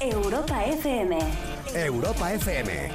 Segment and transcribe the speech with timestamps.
[0.00, 1.18] Europa FM.
[1.74, 2.90] Europa FM.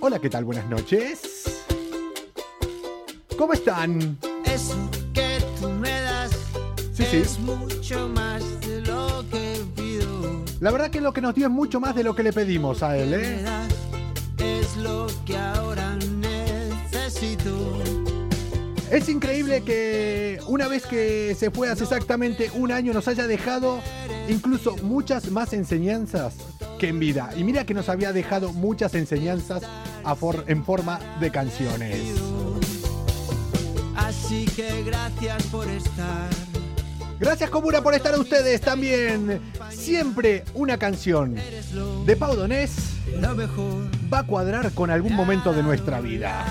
[0.00, 0.44] Hola, ¿qué tal?
[0.44, 1.64] Buenas noches.
[3.38, 4.18] ¿Cómo están?
[4.44, 4.76] Eso
[5.12, 6.30] que tú me das
[6.92, 7.16] Sí, sí.
[7.18, 10.44] es mucho más de lo que pido.
[10.60, 12.82] La verdad que lo que nos dio es mucho más de lo que le pedimos
[12.82, 13.44] a él, ¿eh?
[14.38, 15.36] es lo que
[18.94, 23.80] Es increíble que una vez que se fue hace exactamente un año nos haya dejado
[24.28, 26.34] incluso muchas más enseñanzas
[26.78, 27.30] que en vida.
[27.36, 29.62] Y mira que nos había dejado muchas enseñanzas
[30.04, 31.98] a for- en forma de canciones.
[33.96, 36.28] Así que gracias por estar.
[37.18, 39.40] Gracias Comuna por estar a ustedes también.
[39.70, 41.34] Siempre una canción
[42.06, 42.76] de Pau Donés
[44.12, 46.44] va a cuadrar con algún momento de nuestra vida.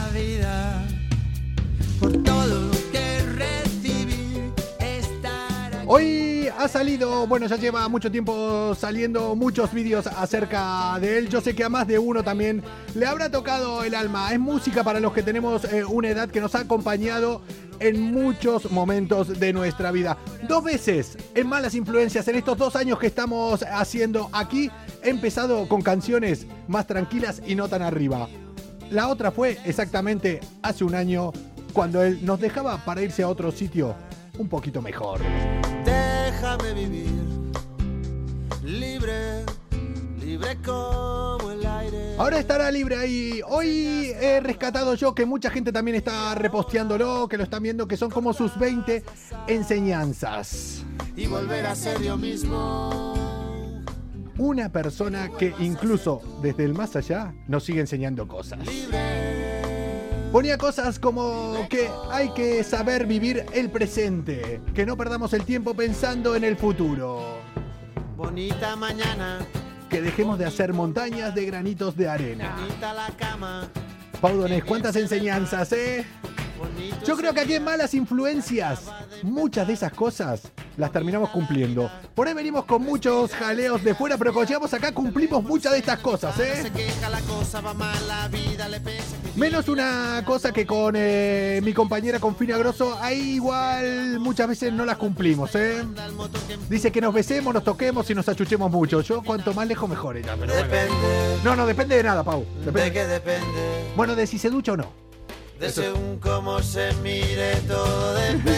[5.86, 11.30] Hoy ha salido, bueno, ya lleva mucho tiempo saliendo muchos vídeos acerca de él.
[11.30, 12.64] Yo sé que a más de uno también
[12.96, 14.34] le habrá tocado el alma.
[14.34, 17.42] Es música para los que tenemos eh, una edad que nos ha acompañado
[17.80, 20.18] en muchos momentos de nuestra vida.
[20.48, 24.72] Dos veces en Malas Influencias, en estos dos años que estamos haciendo aquí,
[25.04, 28.30] he empezado con canciones más tranquilas y no tan arriba.
[28.90, 31.34] La otra fue exactamente hace un año
[31.74, 33.96] cuando él nos dejaba para irse a otro sitio
[34.38, 35.20] un poquito mejor.
[35.84, 37.12] Déjame vivir
[38.64, 39.44] libre,
[40.20, 42.16] libre como el aire.
[42.18, 43.42] Ahora estará libre ahí.
[43.48, 47.98] Hoy he rescatado yo que mucha gente también está reposteándolo, que lo están viendo, que
[47.98, 49.04] son como sus 20
[49.48, 50.86] enseñanzas.
[51.16, 53.14] y volver a ser yo mismo.
[54.38, 58.60] Una persona que incluso desde el más allá nos sigue enseñando cosas.
[60.34, 65.76] Ponía cosas como que hay que saber vivir el presente, que no perdamos el tiempo
[65.76, 67.38] pensando en el futuro,
[68.18, 69.46] Bonita mañana,
[69.92, 72.56] que dejemos de hacer montañas de granitos de arena.
[72.60, 73.70] bonita la cama.
[74.20, 76.04] Pau Donés, cuántas enseñanzas, ¿eh?
[77.06, 78.86] Yo creo que aquí en Malas Influencias,
[79.22, 81.90] muchas de esas cosas las terminamos cumpliendo.
[82.16, 85.80] Por ahí venimos con muchos jaleos de fuera, pero cuando llegamos acá cumplimos muchas de
[85.80, 86.72] estas cosas, ¿eh?
[89.36, 94.72] Menos una cosa que con eh, mi compañera con Fina Grosso, ahí igual muchas veces
[94.74, 95.84] no las cumplimos, ¿eh?
[96.70, 99.02] Dice que nos besemos, nos toquemos y nos achuchemos mucho.
[99.02, 100.68] Yo cuanto más lejos mejor ella, pero bueno.
[100.70, 101.38] depende.
[101.44, 102.46] No, no, depende de nada, Pau.
[102.60, 102.92] ¿De Depende.
[102.94, 103.86] qué depende?
[103.96, 104.92] Bueno, de si se ducha o no.
[105.60, 108.54] De según cómo se mire, todo depende.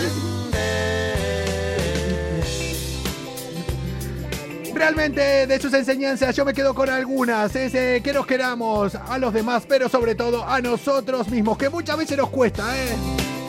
[4.76, 7.56] Realmente de sus enseñanzas yo me quedo con algunas.
[7.56, 11.70] Es eh, que nos queramos a los demás, pero sobre todo a nosotros mismos, que
[11.70, 12.94] muchas veces nos cuesta, ¿eh?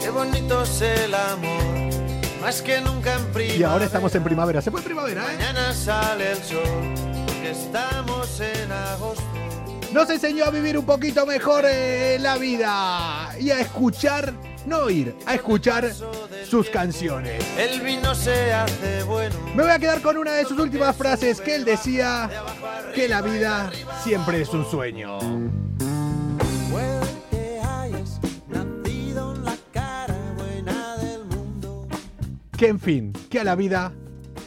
[0.00, 1.91] Qué bonito es el amor,
[2.41, 3.59] más que nunca en primavera.
[3.59, 4.62] Y ahora estamos en primavera.
[4.62, 5.36] ¿Se fue primavera, eh?
[5.36, 6.62] Mañana sale el sol,
[7.26, 9.25] porque estamos en agosto.
[9.92, 14.32] Nos enseñó a vivir un poquito mejor eh, la vida y a escuchar,
[14.66, 15.91] no oír, a escuchar
[16.49, 17.44] sus canciones.
[17.56, 19.34] El vino se hace bueno.
[19.54, 22.31] Me voy a quedar con una de sus últimas frases que él decía
[22.94, 23.71] que la vida
[24.03, 25.19] siempre es un sueño.
[32.56, 33.93] Que en fin, que a la vida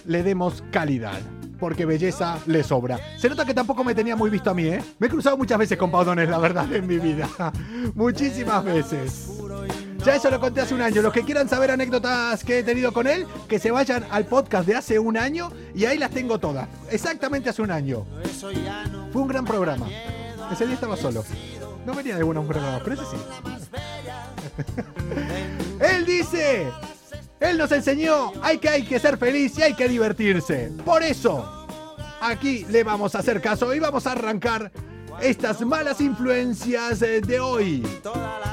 [0.06, 1.22] le demos calidad.
[1.60, 3.00] Porque belleza le sobra.
[3.18, 4.82] Se nota que tampoco me tenía muy visto a mí, ¿eh?
[4.98, 7.30] Me he cruzado muchas veces con Paudones, la verdad, en mi vida.
[7.96, 9.30] Muchísimas veces.
[10.06, 11.02] Ya eso lo conté hace un año.
[11.02, 14.66] Los que quieran saber anécdotas que he tenido con él, que se vayan al podcast
[14.66, 16.70] de hace un año y ahí las tengo todas.
[16.90, 18.06] Exactamente hace un año.
[19.12, 19.88] Fue un gran programa.
[20.52, 21.24] Ese día estaba solo.
[21.86, 23.18] No venía de buenos programas, pero ese sí.
[25.80, 26.68] Él dice,
[27.40, 30.72] él nos enseñó, hay que, hay que ser feliz y hay que divertirse.
[30.84, 31.68] Por eso,
[32.22, 34.72] aquí le vamos a hacer caso y vamos a arrancar
[35.22, 37.86] estas malas influencias eh, de hoy.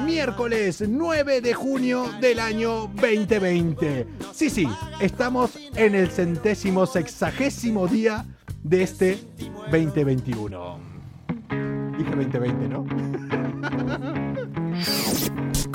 [0.05, 4.07] Miércoles 9 de junio del año 2020.
[4.33, 4.69] Sí, sí,
[5.01, 8.25] estamos en el centésimo sexagésimo día
[8.63, 9.19] de este
[9.71, 10.79] 2021.
[11.99, 12.87] Dije 2020, ¿no?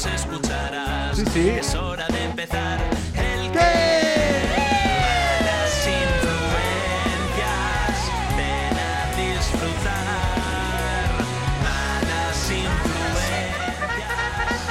[0.00, 1.14] gritos, escuchar.
[1.14, 1.48] Sí, sí.
[1.50, 2.78] Es hora de empezar
[3.14, 3.58] el ¿Qué?
[4.56, 7.58] Malas influencias,
[8.36, 10.06] ven a disfrutar.
[11.64, 14.10] Malas influencias,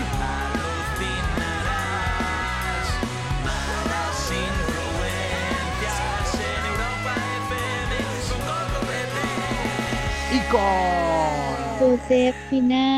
[10.49, 10.49] Bebé.
[10.49, 11.55] Y con.
[11.79, 12.89] ซูเซฟฟิน่า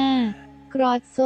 [0.74, 1.18] กรอดโซ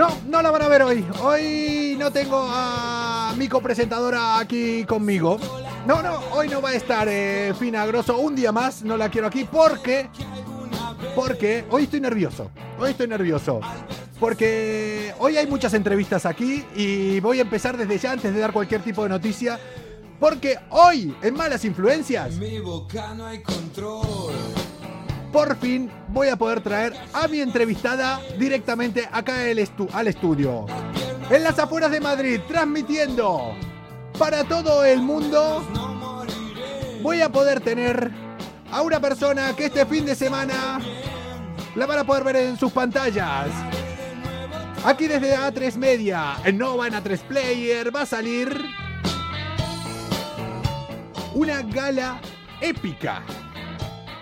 [0.00, 1.04] No, no la van a ver hoy.
[1.22, 5.38] Hoy no tengo a mi copresentadora aquí conmigo.
[5.86, 8.16] No, no, hoy no va a estar eh, Fina Grosso.
[8.18, 10.08] Un día más no la quiero aquí porque.
[11.16, 12.50] Porque hoy estoy nervioso.
[12.78, 13.60] Hoy estoy nervioso.
[14.20, 18.52] Porque hoy hay muchas entrevistas aquí y voy a empezar desde ya antes de dar
[18.52, 19.58] cualquier tipo de noticia.
[20.23, 24.31] porque hoy, en Malas Influencias, Mi boca no hay control.
[25.33, 30.65] por fin voy a poder traer a mi entrevistada directamente acá estu- al estudio.
[31.29, 33.53] En las afueras de Madrid, transmitiendo
[34.17, 35.61] para todo el mundo,
[37.01, 38.09] voy a poder tener
[38.71, 40.79] a una persona que este fin de semana
[41.75, 43.49] la van a poder ver en sus pantallas.
[44.85, 48.63] Aquí desde A3 Media, en Nova en A3 Player, va a salir
[51.33, 52.19] una gala
[52.61, 53.23] épica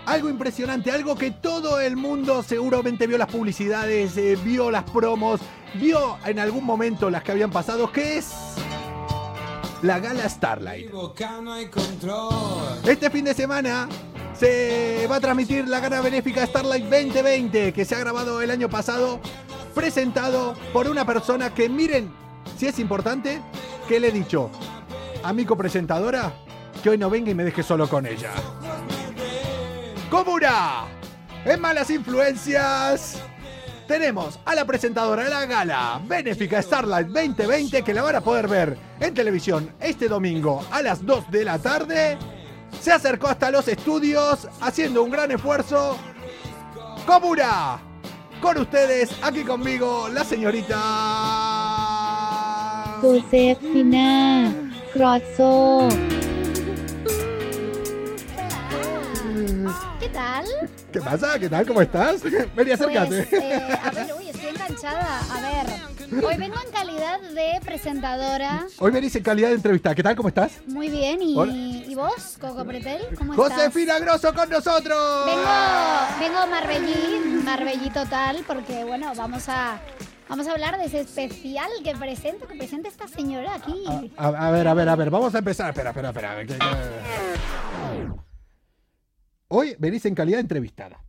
[0.06, 5.40] algo impresionante, algo que todo el mundo seguramente vio las publicidades, eh, vio las promos,
[5.76, 8.32] vio en algún momento las que habían pasado, que es
[9.82, 10.92] la gala Starlight.
[12.86, 13.88] Este fin de semana
[14.38, 18.70] se va a transmitir la gala benéfica Starlight 2020, que se ha grabado el año
[18.70, 19.20] pasado,
[19.74, 22.12] presentado por una persona que miren,
[22.58, 23.42] si es importante,
[23.88, 24.50] que le he dicho
[25.24, 26.34] a mi copresentadora
[26.82, 28.32] que hoy no venga y me deje solo con ella.
[30.10, 30.86] Comuna,
[31.46, 33.22] en Malas Influencias,
[33.88, 38.48] tenemos a la presentadora de la gala Benéfica Starlight 2020 que la van a poder
[38.48, 42.18] ver en televisión este domingo a las 2 de la tarde.
[42.80, 45.98] Se acercó hasta los estudios haciendo un gran esfuerzo.
[47.06, 47.80] Comuna,
[48.42, 50.78] con ustedes, aquí conmigo, la señorita...
[53.02, 53.32] ซูเ
[60.12, 60.46] tal?
[60.92, 61.40] ¿Qué pasa?
[61.40, 61.66] ¿Qué tal?
[61.66, 62.22] ¿Cómo estás?
[62.56, 63.24] Vení, acércate.
[63.30, 65.20] Pues, eh, a ver, uy, estoy enganchada.
[65.20, 68.68] A ver, hoy vengo en calidad de presentadora.
[68.80, 69.96] Hoy venís en calidad de entrevista.
[69.96, 70.16] ¿Qué tal?
[70.16, 70.52] ¿Cómo estás?
[70.68, 71.54] Muy bien, ¿y, Hola.
[71.54, 73.02] ¿y vos, Coco Pretel?
[73.18, 73.54] ¿Cómo estás?
[73.58, 75.26] Josefina Grosso con nosotros.
[75.26, 75.50] Vengo,
[76.20, 79.80] vengo Marbellí, Marbellí total, porque bueno, vamos a,
[80.30, 84.12] vamos a hablar de ese especial que presento, que presenta esta señora aquí.
[84.18, 85.70] A, a ver, a ver, a ver, vamos a empezar.
[85.70, 86.68] Espera, espera, espera.
[89.54, 91.04] Hoy venís en calidad de entrevistada.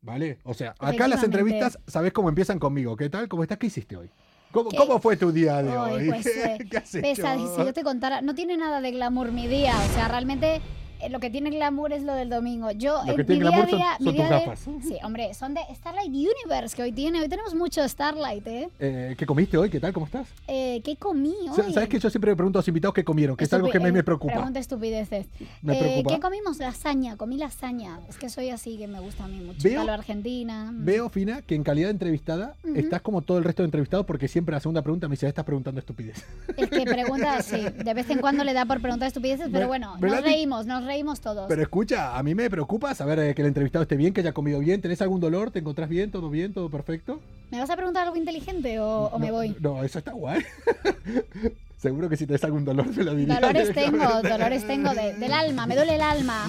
[0.00, 0.38] ¿Vale?
[0.44, 2.96] O sea, acá las entrevistas, ¿sabés cómo empiezan conmigo?
[2.96, 3.28] ¿Qué tal?
[3.28, 3.58] ¿Cómo estás?
[3.58, 4.10] ¿Qué hiciste hoy?
[4.52, 6.08] ¿Cómo, fue tu día de hoy?
[6.08, 7.02] pues, ¿Qué, eh, qué has hecho?
[7.02, 7.56] Pesadísimo.
[7.56, 9.74] Si yo te contara, no tiene nada de glamour mi día.
[9.78, 10.62] O sea, realmente
[11.10, 12.70] lo que tiene glamour es lo del domingo.
[12.72, 14.82] Yo, Lo eh, que mi tiene glamour son- día- son mi tus día de-.
[14.88, 17.20] Sí, hombre, son de Starlight Universe que hoy tiene.
[17.20, 18.68] Hoy tenemos mucho Starlight, ¿eh?
[18.78, 19.70] Eh, ¿Qué comiste hoy?
[19.70, 19.92] ¿Qué tal?
[19.92, 20.28] ¿Cómo estás?
[20.48, 21.72] Eh, ¿Qué comí hoy?
[21.72, 23.36] ¿Sabes que yo siempre me pregunto a los invitados qué comieron?
[23.36, 24.34] Que es algo que me, me eh, preocupa.
[24.34, 25.26] Pregunta estupideces.
[25.62, 26.14] Me Eh, preocupa.
[26.14, 26.58] ¿Qué comimos?
[26.58, 27.16] Lasaña.
[27.16, 28.00] Comí lasaña.
[28.08, 29.60] Es que soy así, que me gusta a mí mucho.
[29.62, 30.70] Veo- A lo argentina.
[30.74, 34.28] Veo, Fina, que en calidad de entrevistada estás como todo el resto de entrevistados porque
[34.28, 36.24] siempre la segunda pregunta me dice, estás preguntando estupidez.
[36.56, 37.60] Es que pregunta, sí.
[37.60, 40.93] De vez en cuando le da por preguntar estupideces, pero bueno, nos reímos, nos reímos
[41.20, 41.46] todos.
[41.48, 44.32] Pero escucha, a mí me preocupa saber eh, que el entrevistado esté bien, que haya
[44.32, 44.80] comido bien.
[44.80, 45.50] ¿Tenés algún dolor?
[45.50, 46.10] ¿Te encontrás bien?
[46.10, 46.52] ¿Todo bien?
[46.52, 47.20] ¿Todo perfecto?
[47.50, 49.56] ¿Me vas a preguntar algo inteligente o, o me No, voy?
[49.60, 50.42] No, eso está guay.
[51.76, 53.40] Seguro que si tenés algún dolor me lo dirías.
[53.40, 56.48] Dolores tengo, dolores tengo de- del alma, me duele el alma.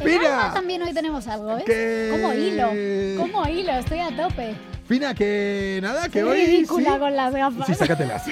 [0.00, 0.42] El Mira.
[0.42, 1.64] alma también hoy tenemos algo, ¿ves?
[1.64, 2.68] Que- Como hilo,
[3.16, 4.54] como hilo, estoy a tope.
[4.86, 6.46] Fina, que nada, que Soy hoy...
[6.46, 6.98] ridícula sí.
[6.98, 7.66] con las gafas.
[7.66, 8.24] Sí, sácatelas.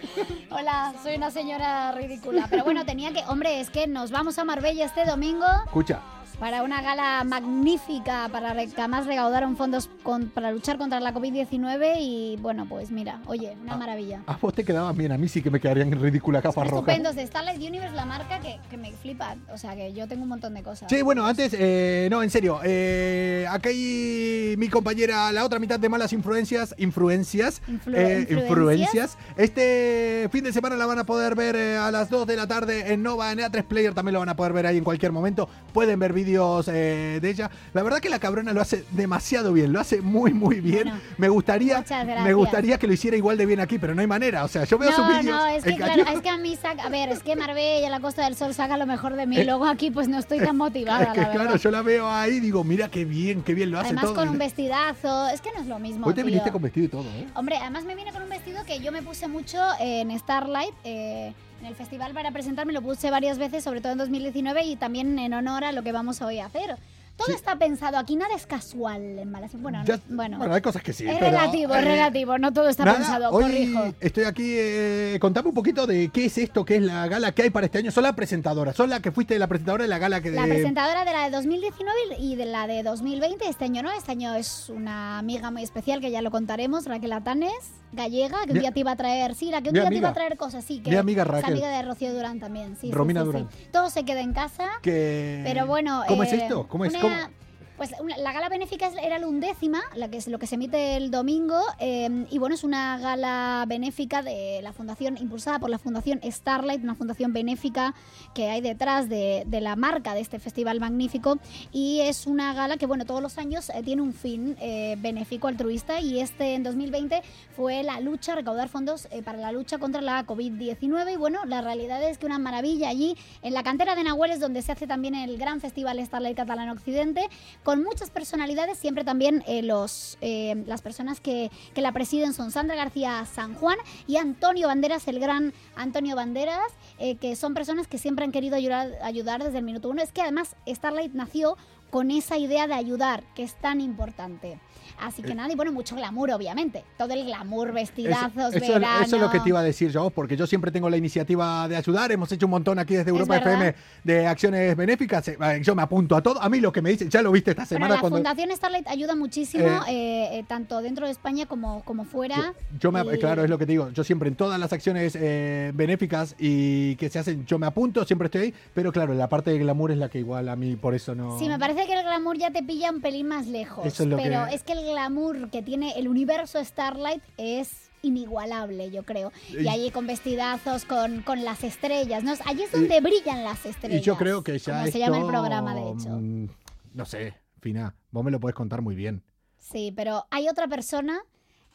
[0.50, 2.46] Hola, soy una señora ridícula.
[2.48, 3.20] Pero bueno, tenía que.
[3.28, 6.00] Hombre, es que nos vamos a Marbella este domingo Escucha,
[6.38, 11.12] para una gala magnífica para re- además recaudar un fondos con- para luchar contra la
[11.12, 11.96] COVID-19.
[12.00, 14.22] Y bueno, pues mira, oye, una maravilla.
[14.26, 16.78] a vos te quedabas bien, a mí sí que me quedarían en ridícula gafas rojas.
[16.88, 19.34] Estupendos de Starlight Universe, la marca que, que me flipa.
[19.52, 20.88] O sea, que yo tengo un montón de cosas.
[20.90, 25.80] Sí, bueno, antes, eh, no, en serio, eh, acá hay mi compañera, la otra mitad
[25.80, 28.48] de Malas Influencias, influencias, Influ- eh, ¿influencias?
[28.48, 29.18] influencias.
[29.36, 32.46] Este fin de semana la van a poder ver eh, a las 2 de la
[32.46, 35.10] tarde en Nova, en A3 Player también lo van a poder ver ahí en cualquier
[35.10, 35.48] momento.
[35.72, 37.50] Pueden ver vídeos vídeos eh, de ella.
[37.72, 40.84] La verdad que la cabrona lo hace demasiado bien, lo hace muy, muy bien.
[40.84, 41.84] Bueno, me gustaría
[42.22, 44.44] me gustaría que lo hiciera igual de bien aquí, pero no hay manera.
[44.44, 45.24] O sea, yo veo sus No, vídeos.
[45.36, 48.00] no, es que, claro, es que a mí saca, a ver, es que Marbella, la
[48.00, 49.38] Costa del Sol saca lo mejor de mí.
[49.38, 52.08] Eh, Luego aquí pues no estoy tan motivada, Es que la claro, yo la veo
[52.10, 54.14] ahí y digo, mira qué bien, qué bien lo hace Además todo.
[54.16, 56.06] con un vestidazo, es que no es lo mismo.
[56.06, 56.26] Hoy te tío.
[56.26, 57.26] viniste con vestido y todo, ¿eh?
[57.34, 61.32] Hombre, además me viene con un vestido que yo me puse mucho en Starlight, eh,
[61.60, 65.18] en el festival para presentarme, lo puse varias veces, sobre todo en 2019 y también
[65.18, 66.76] en honor a lo que vamos hoy a hacer.
[67.18, 67.32] Todo Sí.
[67.34, 69.58] está pensado, aquí nada es casual en Malasia.
[69.60, 71.04] Bueno, Ya- no- bueno, bueno, hay cosas que sí.
[71.06, 73.94] es pero, relativo, es eh, relativo, no todo está Nada, pensado, hoy corrijo.
[74.00, 77.42] estoy aquí, eh, contame un poquito de qué es esto, qué es la gala que
[77.42, 77.90] hay para este año.
[77.90, 80.36] Sos la presentadora, sos la que fuiste la presentadora de la gala que de...
[80.36, 84.12] La presentadora de la de 2019 y de la de 2020, este año no, este
[84.12, 87.52] año es una amiga muy especial que ya lo contaremos, Raquel Atanes,
[87.92, 90.10] gallega, que un día te iba a traer, sí, la que un día te iba
[90.10, 91.52] a traer cosas, sí, que Mi amiga es Raquel.
[91.52, 93.32] amiga de Rocío Durán también, sí, sí, Romina sí, sí.
[93.32, 93.48] Durán.
[93.72, 96.02] Todo se queda en casa, que- pero bueno...
[96.06, 96.68] ¿Cómo es eh, esto?
[96.68, 96.92] ¿Cómo es?
[96.92, 97.47] una- ¿Cómo?
[97.78, 100.96] Pues la gala benéfica es- era la undécima, la que es lo que se emite
[100.96, 105.78] el domingo, eh, y bueno, es una gala benéfica de la fundación, impulsada por la
[105.78, 107.94] fundación Starlight, una fundación benéfica
[108.34, 111.38] que hay detrás de, de la marca de este festival magnífico,
[111.70, 115.46] y es una gala que bueno, todos los años eh, tiene un fin eh, benéfico
[115.46, 117.22] altruista, y este en 2020
[117.54, 121.60] fue la lucha, recaudar fondos eh, para la lucha contra la COVID-19, y bueno, la
[121.60, 125.14] realidad es que una maravilla allí en la cantera de Nahuel donde se hace también
[125.14, 127.28] el gran festival Starlight Catalán Occidente,
[127.68, 132.50] con muchas personalidades, siempre también eh, los, eh, las personas que, que la presiden son
[132.50, 137.86] Sandra García San Juan y Antonio Banderas, el gran Antonio Banderas, eh, que son personas
[137.86, 140.00] que siempre han querido ayudar, ayudar desde el minuto uno.
[140.00, 141.58] Es que además Starlight nació
[141.90, 144.58] con esa idea de ayudar, que es tan importante.
[145.00, 146.84] Así que nada, y bueno, mucho glamour, obviamente.
[146.96, 149.04] Todo el glamour, vestidazos, eso, eso- verano.
[149.04, 151.68] eso es lo que te iba a decir yo, porque yo siempre tengo la iniciativa
[151.68, 152.10] de ayudar.
[152.12, 153.36] Hemos hecho un montón aquí desde Europa.
[153.38, 153.74] FM
[154.04, 155.28] de acciones benéficas.
[155.28, 156.40] Eh, Yo me apunto a todo.
[156.42, 158.16] A mí lo que me dicen, ya lo viste esta Bueno, semana la cuando.
[158.18, 162.54] Fundación Starlight ayuda muchísimo, Eh, eh, eh, tanto dentro de España como, como fuera.
[162.80, 163.90] Yo me, Y- claro, es lo que te digo.
[163.90, 168.04] Yo siempre en todas las acciones eh, benéficas y que se hacen, yo me apunto,
[168.04, 168.54] siempre estoy ahí.
[168.74, 171.38] Pero claro, la parte de glamour es la que igual a mí por eso no.
[171.38, 173.86] Sí, me parece que el glamour ya te pilla un pelín más lejos.
[173.86, 177.90] Eso es lo pero que- es que el glamour que tiene el universo Starlight es
[178.02, 179.32] inigualable, yo creo.
[179.50, 182.32] Y Y- allí con vestidazos, con, con las estrellas, ¿no?
[182.46, 184.00] Allí es donde brillan las estrellas.
[184.00, 184.78] Y yo creo que ya.
[184.80, 186.08] Como se llama el programa, de hecho.
[186.10, 186.48] mm,
[186.94, 189.22] No sé, Fina, vos me lo podés contar muy bien.
[189.58, 191.20] Sí, pero hay otra persona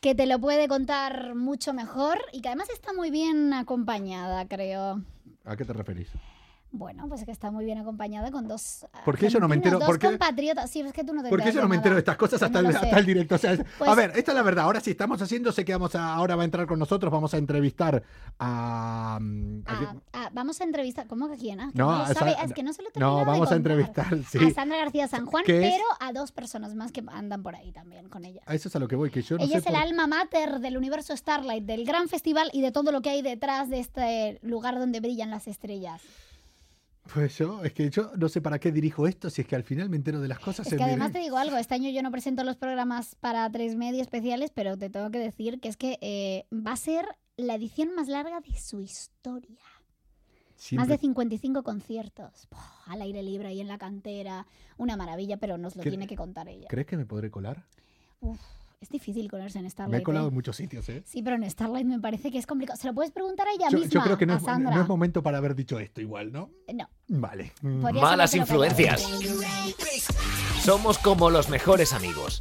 [0.01, 5.01] que te lo puede contar mucho mejor y que además está muy bien acompañada, creo.
[5.45, 6.09] ¿A qué te referís?
[6.75, 8.87] Bueno, pues que está muy bien acompañada con dos.
[9.05, 9.77] ¿Por qué yo no me entero?
[9.77, 10.71] Dos ¿Por qué- compatriotas.
[10.71, 12.41] Sí, es que tú no te Porque enteras yo no me entero de estas cosas
[12.43, 13.35] hasta, no el, hasta el directo.
[13.35, 14.65] O sea, Pues- a ver, esta es la verdad.
[14.65, 17.31] Ahora sí estamos haciendo, sé que vamos a, ahora va a entrar con nosotros, vamos
[17.35, 18.01] a entrevistar
[18.39, 19.19] a...
[19.21, 21.05] mm, a- Ah, ah, vamos a entrevistar.
[21.07, 21.59] ¿Cómo que quién?
[21.59, 22.31] Ah, No, no, a sabe.
[22.33, 24.39] Sa- Ah, es que no se lo no, terminado de vamos a entrevistar, sí.
[24.43, 25.73] A Sandra García San Juan, ¿Qué es?
[25.73, 28.41] pero a dos personas más que andan por ahí también con ella.
[28.47, 29.81] a eso es a lo que voy, que yo no ella sé es el por-
[29.83, 33.69] alma mater del universo Starlight, del gran festival y de todo lo que hay detrás
[33.69, 36.01] de este lugar donde brillan las estrellas.
[37.11, 39.63] Pues yo, es que yo no sé para qué dirijo esto, si es que al
[39.63, 40.67] final me entero de las cosas.
[40.67, 43.75] Es que además te digo algo, este año yo no presento los programas para tres
[43.75, 47.05] media especiales, pero te tengo que decir que es que eh, va a ser
[47.35, 49.57] la edición más larga de su historia.
[49.59, 52.47] Más Siempre- de 55 conciertos.
[52.85, 54.47] Al aire libre ahí en la cantera.
[54.77, 56.67] Una maravilla, pero nos lo ¿Cre- tiene que contar ella.
[56.69, 57.65] ¿Crees que me podré colar?
[58.21, 58.39] Uf,
[58.83, 59.91] es difícil colarse en Starlight.
[59.91, 60.29] Me he colado ¿eh?
[60.29, 61.01] en muchos sitios, ¿eh?
[61.05, 62.77] Sí, pero en Starlight me parece que es complicado.
[62.77, 63.91] Se lo puedes preguntar a ella Yo, misma.
[63.91, 64.75] yo creo que no a es, Sandra.
[64.75, 66.51] no es momento para haber dicho esto igual, ¿no?
[66.73, 66.89] No.
[67.07, 67.53] Vale.
[67.61, 69.01] Podría Malas influencias.
[70.61, 72.39] Somos como los mejores amigos.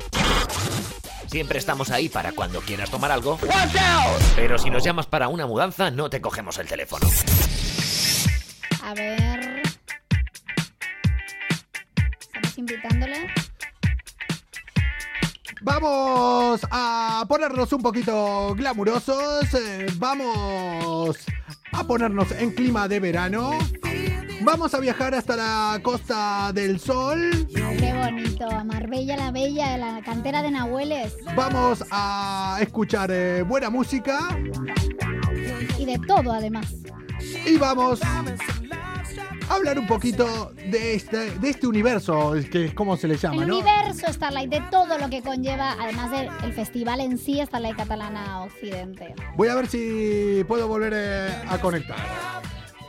[1.26, 3.38] Siempre estamos ahí para cuando quieras tomar algo.
[4.36, 7.06] Pero si nos llamas para una mudanza, no te cogemos el teléfono.
[8.82, 9.62] A ver.
[12.20, 13.28] Estamos invitándole.
[15.62, 19.54] Vamos a ponernos un poquito glamurosos.
[19.54, 21.18] eh, Vamos
[21.72, 23.52] a ponernos en clima de verano.
[24.42, 27.46] Vamos a viajar hasta la Costa del Sol.
[27.54, 28.50] Qué bonito.
[28.50, 31.14] A Marbella la Bella, de la cantera de Nahueles.
[31.36, 34.18] Vamos a escuchar eh, buena música.
[35.78, 36.74] Y de todo, además.
[37.46, 38.00] Y vamos
[39.56, 43.48] hablar un poquito de este, de este universo, que es como se le llama, El
[43.48, 43.58] ¿no?
[43.58, 49.14] universo Starlight, de todo lo que conlleva, además del festival en sí, Starlight Catalana Occidente.
[49.36, 51.96] Voy a ver si puedo volver eh, a conectar.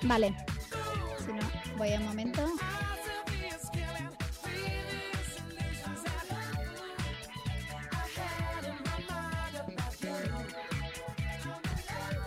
[0.04, 0.36] Vale.
[1.26, 2.46] Si no, voy un momento.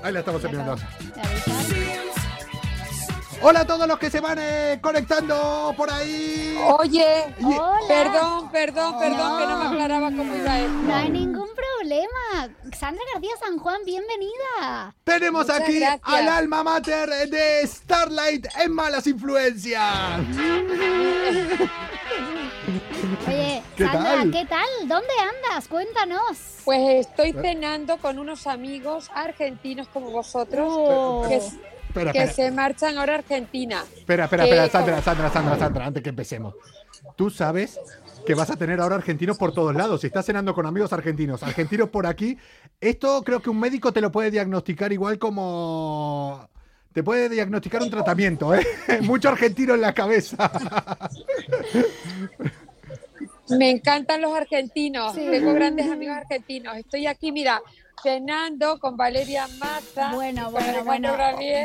[0.02, 0.76] Ahí la estamos enviando.
[3.43, 6.59] Hola a todos los que se van eh, conectando por ahí.
[6.78, 7.78] Oye, Hola.
[7.87, 10.73] perdón, perdón, perdón, que no me aclaraba cómo iba esto.
[10.73, 12.49] No hay ningún problema.
[12.76, 14.95] Sandra García San Juan, bienvenida.
[15.05, 16.00] Tenemos Muchas aquí gracias.
[16.02, 20.19] al alma mater de Starlight en Malas Influencias.
[23.28, 24.31] Oye, ¿Qué Sandra, tal?
[24.33, 24.69] ¿qué tal?
[24.88, 25.69] ¿Dónde andas?
[25.69, 26.38] Cuéntanos.
[26.64, 31.25] Pues estoy cenando con unos amigos argentinos como vosotros Oh.
[31.28, 31.40] que,
[32.00, 33.85] Espera, que espera, se marchan ahora a Argentina.
[33.97, 36.55] espera, espera, que- espera, Sandra, Sandra, Sandra, Sandra, antes que empecemos.
[37.17, 37.79] Tú sabes
[38.26, 40.00] que vas a tener ahora argentinos por todos lados.
[40.00, 42.37] Si estás cenando con amigos argentinos, argentinos por aquí,
[42.81, 46.49] esto creo que un médico te lo puede diagnosticar igual como...
[46.93, 48.67] Te puede diagnosticar un tratamiento, ¿eh?
[49.03, 50.50] Mucho argentino en la cabeza.
[53.50, 56.76] Me encantan los argentinos, tengo grandes amigos argentinos.
[56.76, 57.61] Estoy aquí, mira,
[58.03, 60.11] cenando con Valeria Maza.
[60.15, 61.17] Bueno, bueno, bueno.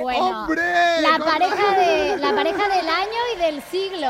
[0.01, 0.41] Bueno.
[0.43, 0.61] ¡Hombre!
[1.01, 4.07] La pareja, de, la pareja del año y del siglo.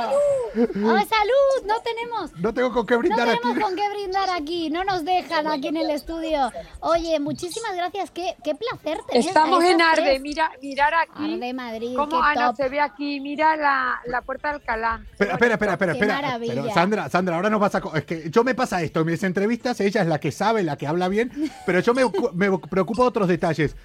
[0.55, 1.65] ¡Oh, salud!
[1.65, 2.31] No tenemos.
[2.37, 3.39] No tengo con qué No brindar aquí.
[3.41, 6.51] tenemos con qué brindar aquí, no nos dejan aquí en el estudio.
[6.81, 9.27] Oye, muchísimas gracias, qué, qué placer tener.
[9.27, 10.21] Estamos en Arde, tres.
[10.21, 11.33] mira, mirar aquí.
[11.35, 12.55] Arde Madrid, Cómo qué Ana top.
[12.57, 15.01] se ve aquí, mira la, la puerta de Alcalá.
[15.11, 16.15] Espera, espera, espera, espera, Qué espera.
[16.21, 16.53] maravilla.
[16.61, 17.81] Pero Sandra, Sandra, ahora nos vas a...
[17.95, 20.77] Es que yo me pasa esto, en mis entrevistas ella es la que sabe, la
[20.77, 21.31] que habla bien,
[21.65, 23.75] pero yo me, me preocupo de otros detalles.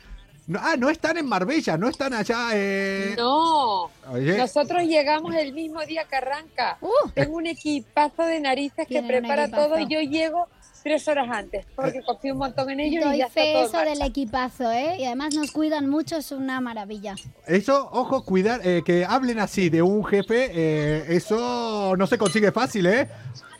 [0.47, 2.51] No- ah, no están en Marbella, no están allá...
[2.53, 3.15] Eh...
[3.19, 6.79] No, Oye, nosotros llegamos el mismo día que arranca.
[6.81, 10.47] Uh, Tengo un equipazo de narices que prepara todo y yo llego
[10.85, 13.67] tres horas antes porque confío un montón en ellos y ya está fe todo en
[13.67, 14.07] eso del marcha.
[14.07, 14.97] equipazo, ¿eh?
[15.01, 17.17] Y además nos cuidan mucho, es una maravilla.
[17.49, 22.53] eso, ojo, cuidar, eh, que hablen así de un jefe, eh, eso no se consigue
[22.53, 23.09] fácil, ¿eh?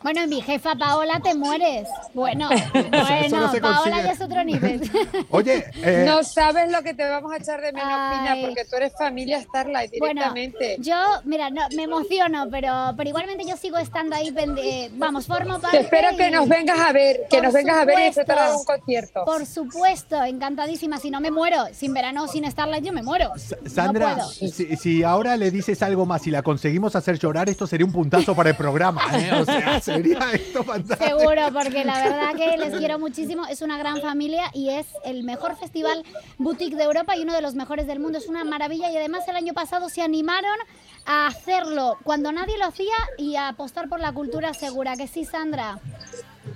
[0.03, 1.87] Bueno, mi jefa Paola, te mueres.
[2.13, 4.81] Bueno, bueno, no Paola ya es otro nivel.
[5.31, 8.75] Oye, eh, No sabes lo que te vamos a echar de menos, Pina, porque tú
[8.77, 10.77] eres familia Starlight Bueno, directamente.
[10.79, 15.59] yo, mira, no, me emociono, pero, pero igualmente yo sigo estando ahí, pende- vamos, formo
[15.59, 15.77] parte.
[15.77, 18.03] Te espero que y- nos vengas a ver, que Por nos vengas a ver y
[18.05, 19.25] disfrutar de un concierto.
[19.25, 20.97] Por supuesto, encantadísima.
[20.99, 23.31] Si no me muero, sin verano o sin Starlight, yo me muero.
[23.65, 24.29] Sandra, no puedo.
[24.51, 27.91] si, si ahora le dices algo más y la conseguimos hacer llorar, esto sería un
[27.91, 29.31] puntazo para el programa, ¿eh?
[29.33, 31.19] O sea, sería esto fantástico.
[31.19, 33.45] Seguro, porque la verdad que les quiero muchísimo.
[33.47, 36.03] Es una gran familia y es el mejor festival
[36.37, 38.17] boutique de Europa y uno de los mejores del mundo.
[38.17, 40.57] Es una maravilla y además el año pasado se animaron
[41.05, 44.95] a hacerlo cuando nadie lo hacía y a apostar por la cultura segura.
[44.95, 45.79] Que sí, Sandra.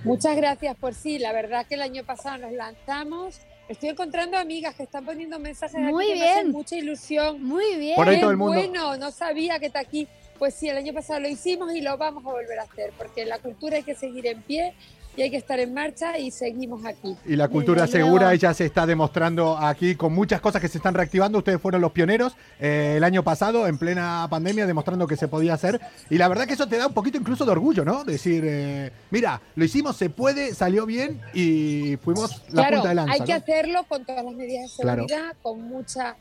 [0.04, 1.20] Muchas gracias por sí.
[1.20, 3.39] La verdad que el año pasado nos lanzamos.
[3.70, 6.52] Estoy encontrando amigas que están poniendo mensajes Muy aquí que me hacen bien.
[6.52, 7.41] mucha ilusión.
[7.44, 7.96] Muy bien.
[7.96, 8.54] Por ahí Qué todo el mundo.
[8.54, 10.08] bueno, no sabía que está aquí.
[10.42, 13.26] Pues sí, el año pasado lo hicimos y lo vamos a volver a hacer, porque
[13.26, 14.74] la cultura hay que seguir en pie
[15.16, 17.16] y hay que estar en marcha y seguimos aquí.
[17.28, 20.96] Y la cultura segura ella se está demostrando aquí con muchas cosas que se están
[20.96, 21.38] reactivando.
[21.38, 25.54] Ustedes fueron los pioneros eh, el año pasado, en plena pandemia, demostrando que se podía
[25.54, 25.80] hacer.
[26.10, 28.04] Y la verdad que eso te da un poquito incluso de orgullo, ¿no?
[28.04, 32.96] Decir, eh, mira, lo hicimos, se puede, salió bien y fuimos la claro, punta de
[32.96, 33.14] lanza.
[33.14, 33.38] hay que ¿no?
[33.38, 35.08] hacerlo con todas las medidas de Claro.
[35.08, 36.16] seguridad, con mucha,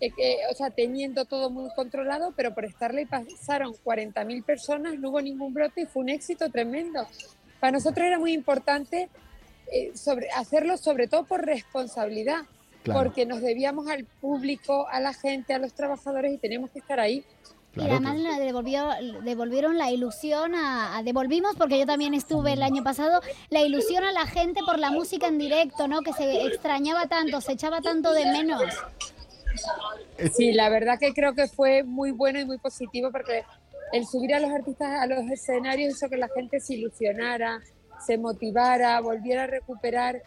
[0.00, 5.10] eh, eh, o sea, teniendo todo muy controlado, pero por estarle pasaron 40.000 personas, no
[5.10, 7.06] hubo ningún brote y fue un éxito tremendo.
[7.60, 9.08] Para nosotros era muy importante
[9.72, 12.42] eh, sobre, hacerlo sobre todo por responsabilidad,
[12.82, 16.80] Claro, porque nos debíamos al público, a la gente, a los trabajadores y teníamos que
[16.80, 17.24] estar ahí.
[17.72, 18.88] claro y además que- le devolvió,
[19.22, 24.04] devolvieron la ilusión a, a- devolvimos porque yo también estuve el año pasado la ilusión
[24.04, 26.02] a la gente por la música en directo, ¿no?
[26.02, 28.62] Que se extrañaba tanto, se echaba tanto de menos.
[30.36, 33.42] Sí, la verdad que creo que fue muy bueno y muy positivo porque
[33.92, 37.60] el subir a los artistas a los escenarios hizo que la gente se ilusionara,
[38.04, 40.20] se motivara, volviera a recuperar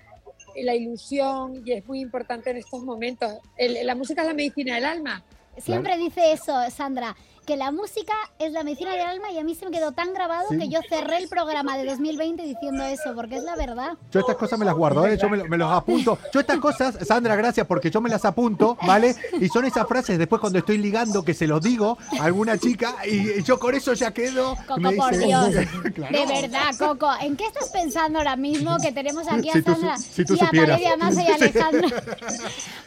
[0.56, 3.34] la ilusión y es muy importante en estos momentos.
[3.58, 5.24] El- la música es la medicina del alma.
[5.58, 7.16] Siempre dice eso, Sandra,
[7.48, 10.14] que la música es la medicina del alma y a mí se me quedó tan
[10.14, 10.58] grabado Sí.
[10.60, 13.94] que yo cerré el programa de 2020 diciendo eso, porque es la verdad.
[14.12, 15.18] Yo estas cosas me las guardo, ¿eh?
[15.20, 16.20] yo me, lo- me los apunto.
[16.34, 19.16] Yo estas cosas, Sandra, gracias porque yo me las apunto, ¿vale?
[19.40, 22.96] Y son esas frases después cuando estoy ligando que se los digo a alguna chica
[23.06, 24.56] y yo con eso ya quedo.
[24.68, 25.50] Coco, me por Dios.
[25.96, 26.18] Claro.
[26.18, 29.74] De verdad, Coco, ¿en qué estás pensando ahora mismo que tenemos aquí a Si tú
[29.74, 30.70] su- Sandra si tú y a supieras.
[30.82, 31.88] Valeria Massa y a Alejandra?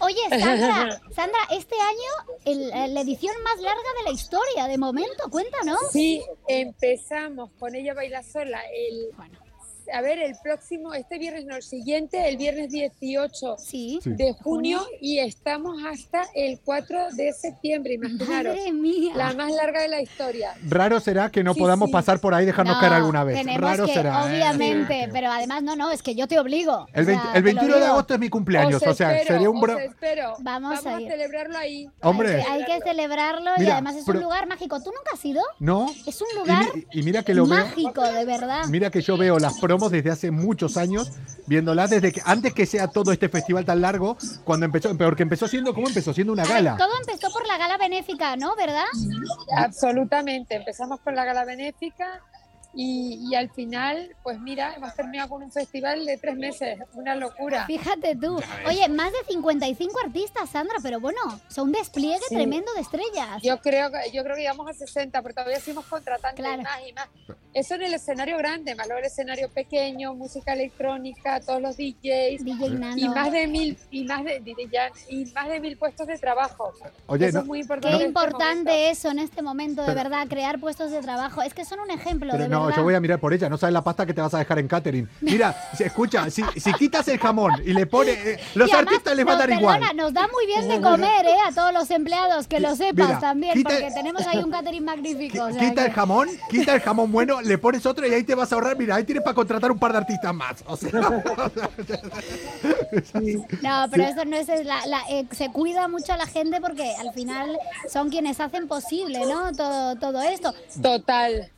[0.01, 5.31] Oye, Sandra, Sandra, este año el- la edición más larga de la historia, de momento,
[5.31, 5.79] cuéntanos.
[5.91, 9.11] Sí, empezamos con ella baila sola el,
[9.93, 14.01] a ver, el próximo, este viernes, no, el siguiente, el viernes 18 Sí.
[14.03, 14.11] Sí.
[14.11, 18.55] de junio y estamos hasta el 4 de septiembre, imaginaros.
[18.57, 19.13] Madre mía.
[19.15, 20.55] La más larga de la historia.
[20.69, 21.93] Raro será que no Sí, podamos sí.
[21.93, 23.37] pasar por ahí y dejarnos No, caer alguna vez.
[23.39, 24.21] Tenemos Raro que, será.
[24.21, 24.29] ¿eh?
[24.35, 26.87] obviamente, pero además no, no, es que yo te obligo.
[26.93, 28.95] El, O sea, 20 el te lo 21 de agosto es mi cumpleaños, Os o
[28.95, 29.75] sea, espero, sería un bro...
[29.77, 30.35] os espero.
[30.41, 31.09] Vamos a a, ir.
[31.09, 31.89] celebrarlo ahí.
[32.03, 32.43] Hombre.
[32.49, 34.79] Hay que celebrarlo y además es pero- un lugar mágico.
[34.79, 35.43] ¿Tú nunca has ido?
[35.59, 35.87] ¿No?
[36.07, 37.59] Es un lugar mi- y mira que lo veo.
[37.65, 38.65] mágico, de verdad.
[38.69, 41.13] Mira que yo veo las promos desde hace muchos años,
[41.47, 45.49] viéndolas desde que antes que sea todo este festival tan largo, cuando empezó, porque empezó
[45.49, 46.13] siendo, ¿cómo empezó?
[46.13, 46.77] Siendo una gala.
[46.77, 48.55] todo empezó por la gala benéfica, ¿no?
[48.57, 48.85] ¿Verdad?
[49.57, 50.57] Absolutamente.
[50.57, 52.21] Empezamos con la gala benéfica
[52.75, 56.79] y, y al final, pues mira, hemos terminado con un festival de tres meses.
[56.95, 57.67] Una locura.
[57.67, 58.41] Fíjate tú.
[58.67, 62.35] Oye, más de 55 artistas, Sandra, pero bueno, son un despliegue Sí.
[62.37, 63.43] tremendo de estrellas.
[63.43, 66.61] Yo creo que yo creo que llegamos a 60, pero todavía seguimos contratando Claro.
[66.61, 67.09] y más y más.
[67.53, 72.45] Eso en el escenario grande, más luego el escenario pequeño, música electrónica, todos los DJs
[72.45, 74.41] DJ y más de mil y más de
[75.09, 76.73] y más de mil puestos de trabajo.
[77.07, 77.97] Oye, Eso no- es muy Qué importante.
[77.97, 78.91] este importante momento.
[78.91, 81.43] eso en este momento, de Pero- verdad, crear puestos de trabajo.
[81.43, 82.77] Es que son un ejemplo, Pero de no, verdad.
[82.79, 84.59] yo voy a mirar por ella, no sabes la pasta que te vas a dejar
[84.59, 85.09] en catering.
[85.21, 88.17] Mira, si, escucha, si, si quitas el jamón y le pones.
[88.19, 89.97] eh, los Y además, artistas les va a no, dar perdona, igual.
[89.97, 91.35] Nos da muy bien de comer, ¿eh?
[91.49, 94.85] A todos los empleados, que lo sepas Mira, también, quita- porque tenemos ahí un catering
[94.85, 95.45] magnífico.
[95.45, 98.35] o sea Quita el jamón, quita el jamón bueno, le pones otro y ahí te
[98.35, 98.77] vas a ahorrar.
[98.77, 100.63] Mira, ahí tienes para contratar un par de artistas más.
[100.67, 100.91] O sea,
[103.63, 106.95] No, pero eso no es la, la- eh, se cuida mucho a la gente porque
[106.97, 109.53] al final son quienes hacen posible, ¿no?
[109.53, 110.55] Todo, todo esto.
[110.83, 111.51] Total.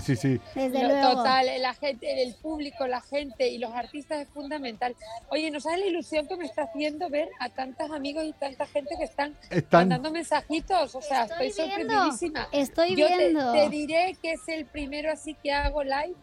[0.00, 0.40] Sí, sí, sí.
[0.54, 1.10] Desde Lo- luego.
[1.16, 4.94] Total, la gente, el público, la gente y los artistas es fundamental.
[5.30, 8.66] Oye, ¿no sabes la ilusión que me está haciendo ver a tantos amigos y tanta
[8.66, 10.94] gente que están, Están- mandando mensajitos?
[10.94, 12.48] O sea, estoy, Estoy viendo, sorprendidísima.
[12.52, 13.52] estoy Yo te- viendo.
[13.52, 16.14] Te, diré que es el primero así que hago live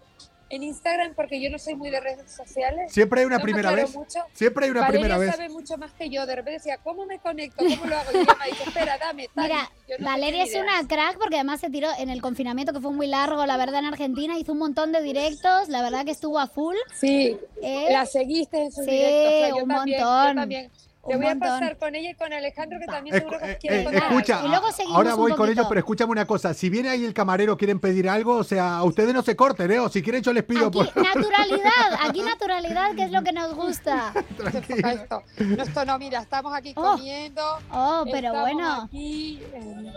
[0.50, 2.92] en Instagram porque yo no soy muy de redes sociales.
[2.92, 3.94] Siempre hay una No primera vez.
[3.96, 4.20] mucho.
[4.34, 5.36] Siempre hay una Valeria primera vez.
[5.36, 6.26] sabe mucho más que yo.
[6.26, 7.64] De repente decía, ¿cómo me conecto?
[7.64, 8.12] ¿Cómo lo hago?
[8.14, 9.28] Y ella me dice, espera, dame.
[9.34, 9.44] tal.
[9.44, 12.80] Mira, yo no Valeria es una crack porque además se tiró en el confinamiento que
[12.80, 14.38] fue muy largo, la verdad, en Argentina.
[14.38, 16.76] Hizo un montón de directos, la verdad que estuvo a full.
[16.94, 17.88] Sí, ¿eh?
[17.92, 19.28] la seguiste en sus Sí, directos.
[19.34, 20.72] o sea, yo un también, yo montón, también.
[21.08, 21.50] Te voy a montón.
[21.50, 24.04] pasar con ella y con Alejandro, que también Escu- seguro que eh, quiere eh, contar.
[24.04, 26.54] escucha, Y luego seguimos ahora voy con ellos, pero escúchame una cosa.
[26.54, 29.72] Si viene ahí el camarero, quieren pedir algo, o sea, a ustedes no se corten,
[29.72, 29.80] ¿eh?
[29.80, 30.68] O si quieren, yo les pido.
[30.68, 31.72] Aquí, por- naturalidad,
[32.08, 34.14] aquí naturalidad, que es lo que nos gusta.
[34.14, 35.24] Esto.
[35.40, 36.82] No, esto no, mira, estamos aquí Oh.
[36.94, 37.42] comiendo.
[37.72, 38.84] Oh, pero bueno.
[38.84, 39.92] Aquí, eh,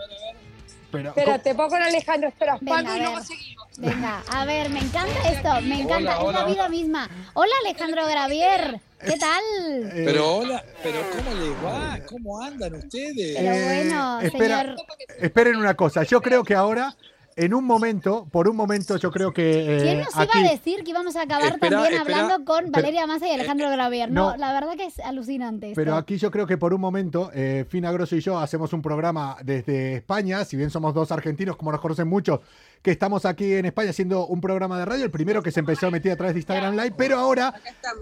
[0.91, 3.67] Pero, espérate, pongo con Alejandro, espera, Venga, Paco, a y luego seguimos.
[3.77, 7.09] Venga, a ver, me encanta esto, me encanta, es la vida misma.
[7.33, 9.43] Hola Alejandro Gravier, ¿qué tal?
[9.91, 11.99] eh, Pero hola, pero ¿cómo les va?
[12.09, 13.35] ¿Cómo andan ustedes?
[13.37, 14.75] Pero bueno, espera, señor.
[15.19, 16.03] esperen una cosa.
[16.03, 16.95] Yo creo que ahora,
[17.35, 19.77] en un momento, por un momento, yo creo que.
[19.77, 22.45] eh, ¿Quién nos aquí, iba a decir que íbamos a acabar Espera, también espera, hablando
[22.45, 24.11] con Valeria Massa y Alejandro Gravier?
[24.11, 24.37] No, no.
[24.37, 25.75] la verdad que es alucinante esto.
[25.81, 28.81] Pero aquí yo creo que por un momento, eh, Fina Grosso y yo hacemos un
[28.81, 32.39] programa desde España, si bien somos dos argentinos, como nos conocen muchos,
[32.83, 35.87] que estamos aquí en España haciendo un programa de radio, el primero que se empezó
[35.87, 37.53] a meter a través de Instagram Live, pero ahora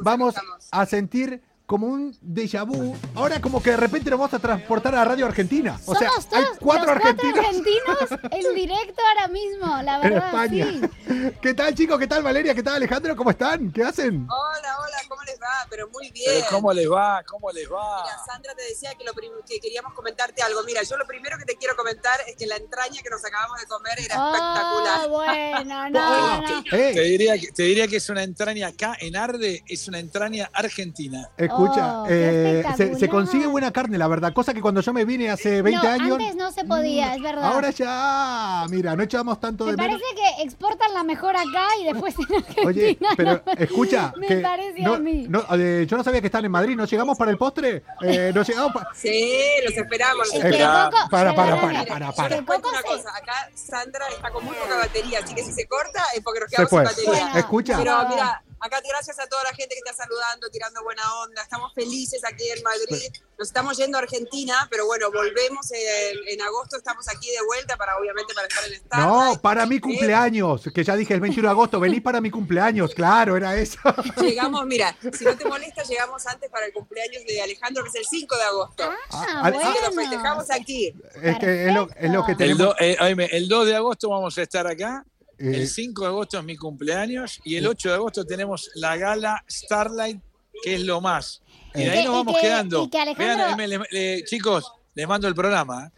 [0.01, 0.35] vamos
[0.71, 4.93] a sentir como un déjà vu, ahora como que de repente nos vamos a transportar
[4.93, 5.79] a la radio argentina.
[5.85, 10.27] O sea, Somos hay cuatro los argentinos argentinos en directo ahora mismo, la en verdad,
[10.27, 10.67] España.
[10.67, 11.31] sí.
[11.41, 11.97] ¿Qué tal chicos?
[11.97, 12.53] ¿Qué tal Valeria?
[12.53, 13.15] ¿Qué tal Alejandro?
[13.15, 13.71] ¿Cómo están?
[13.71, 14.27] ¿Qué hacen?
[14.29, 15.30] Hola, hola, ¿cómo les
[15.69, 16.31] Pero muy bien.
[16.35, 17.23] Pero ¿Cómo les va?
[17.27, 18.03] ¿Cómo les va?
[18.03, 20.63] Mira, Sandra te decía que, lo que queríamos comentarte algo.
[20.63, 23.59] Mira, yo lo primero que te quiero comentar es que la entraña que nos acabamos
[23.59, 25.09] de comer era Oh, espectacular.
[25.09, 26.59] bueno, no, Ah, no.
[26.77, 29.99] eh, Te diría, que, te diría que es una entraña acá en Arde, es una
[29.99, 31.29] entraña argentina.
[31.37, 32.63] Escucha, Oh, eh,
[32.97, 34.33] se, consigue buena carne, la verdad.
[34.33, 36.11] Cosa que cuando yo me vine hace 20 No, años.
[36.19, 37.43] antes no se podía, es verdad.
[37.43, 39.99] Ahora ya, mira, no echamos tanto Me de menos.
[40.01, 42.67] parece que exportan la mejor acá y después en Argentina.
[42.67, 43.51] Oye, pero no.
[43.53, 45.25] escucha, Me que parece no- a mí.
[45.27, 46.75] no, eh, yo no sabía que están en Madrid.
[46.75, 47.83] ¿No llegamos para el postre?
[48.01, 50.27] Eh, ¿No llegamos pa- Sí, los esperamos.
[50.27, 50.89] los esperamos.
[51.09, 52.35] Para, para, perdóname, para, para, Yo para.
[52.35, 55.51] les cuento una se- cosa, acá Sandra está con muy poca batería, así que si
[55.53, 56.87] se corta es porque nos Se quedamos fue.
[56.87, 57.39] sin batería.
[57.39, 57.77] Escucha.
[57.77, 61.41] Pero mira, acá gracias a toda la gente que está saludando, tirando buena onda.
[61.41, 63.11] Estamos felices aquí en Madrid.
[63.37, 66.77] Nos estamos yendo a Argentina, pero bueno, volvemos en, en agosto.
[66.77, 69.35] Estamos aquí de vuelta para, obviamente, para estar en Starlight.
[69.35, 72.93] No, para mi cumpleaños, que ya dije el 21 de agosto, venís para mi cumpleaños,
[72.93, 73.79] claro, era eso.
[74.21, 77.95] Llegamos, mira, si no te molesta, llegamos antes para el cumpleaños de Alejandro, que es
[77.95, 78.83] el 5 de agosto.
[79.11, 80.09] Ah, al- Así que lo bueno.
[80.09, 80.93] festejamos aquí.
[81.21, 82.59] Es que es lo, es lo que El, tenemos.
[82.59, 85.03] do- eh, oíme, el 2 de agosto vamos a estar acá.
[85.41, 87.39] Eh, El 5 de agosto es mi cumpleaños.
[87.43, 90.21] Y el 8 de agosto tenemos la gala Starlight,
[90.63, 91.41] que es lo más.
[91.73, 92.83] Y de Y ahí nos y vamos que- quedando.
[92.83, 95.87] y que Alejandro- Vean, le- le- chicos, les mando el programa.
[95.87, 95.91] ¿eh?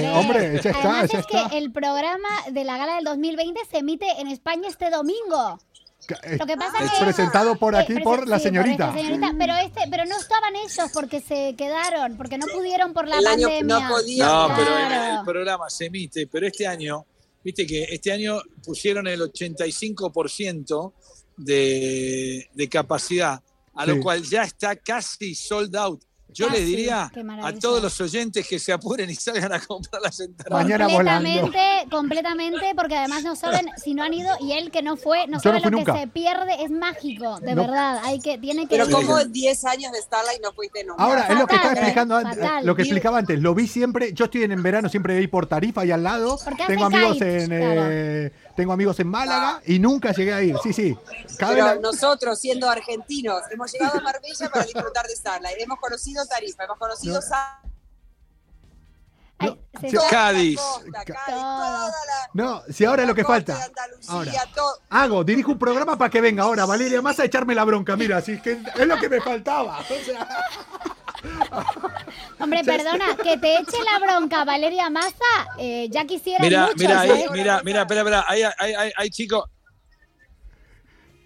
[0.00, 1.48] eh, hombre, ya está, Además ya es está.
[1.50, 5.58] que el programa de la gala del 2020 se emite en España este domingo.
[6.38, 8.88] Lo que pasa Es que presentado por eh, aquí prese- por la sí, señorita.
[8.88, 13.06] esta señorita, Pero este, pero no estaban ellos porque se quedaron, porque no pudieron por
[13.08, 13.80] la El año pandemia.
[13.80, 14.24] no podía.
[14.24, 15.18] No, pero el, Claro.
[15.18, 17.04] el programa se emite, pero este año,
[17.44, 20.92] viste que este año pusieron el 85%
[21.36, 23.42] de, de capacidad,
[23.74, 23.90] a Sí.
[23.90, 26.02] lo cual ya está casi sold out.
[26.30, 27.10] Yo Casi, les diría
[27.42, 30.62] a todos los oyentes que se apuren y salgan a comprar las entradas.
[30.62, 31.28] Mañana volando.
[31.30, 35.26] completamente, completamente, porque además no saben si no han ido y él que no fue,
[35.26, 37.62] no Yo sabe no lo que se pierde, es mágico, de No.
[37.62, 38.92] verdad, hay que, tiene que Pero ir.
[38.92, 41.02] como 10 años de Starlight no fuiste nunca.
[41.02, 44.26] Ahora, es lo que estaba explicando antes, lo que explicaba antes, lo vi siempre, yo
[44.26, 47.42] estoy en, en verano siempre ahí por Tarifa y al lado, Porque tengo amigos kite,
[47.44, 47.82] en claro.
[47.90, 50.98] eh, tengo amigos en Málaga y nunca llegué a ir, sí, sí.
[51.38, 55.56] Cada Pero la- nosotros, siendo argentinos, hemos llegado a Marbella para disfrutar de Starlight.
[55.60, 57.20] Hemos conocido Tarifa, hemos conocido
[59.40, 59.56] No.
[60.10, 60.58] Cádiz.
[60.58, 63.56] costa, Cádiz, toda la- No, si ahora lo que falta.
[64.08, 64.32] Ahora.
[64.90, 68.16] Hago, dirijo un programa para que venga ahora Valeria más a echarme la bronca, mira,
[68.16, 69.78] así es que es lo que me faltaba.
[69.78, 70.28] O sea,
[72.40, 75.14] Hombre, perdona, que te eche la bronca Valeria Maza,
[75.58, 77.26] eh, ya quisieran Mira, muchos, mira ahí, ¿eh?
[77.32, 79.44] mira, mira, espera, espera, ahí, ahí, ahí, ahí, chicos,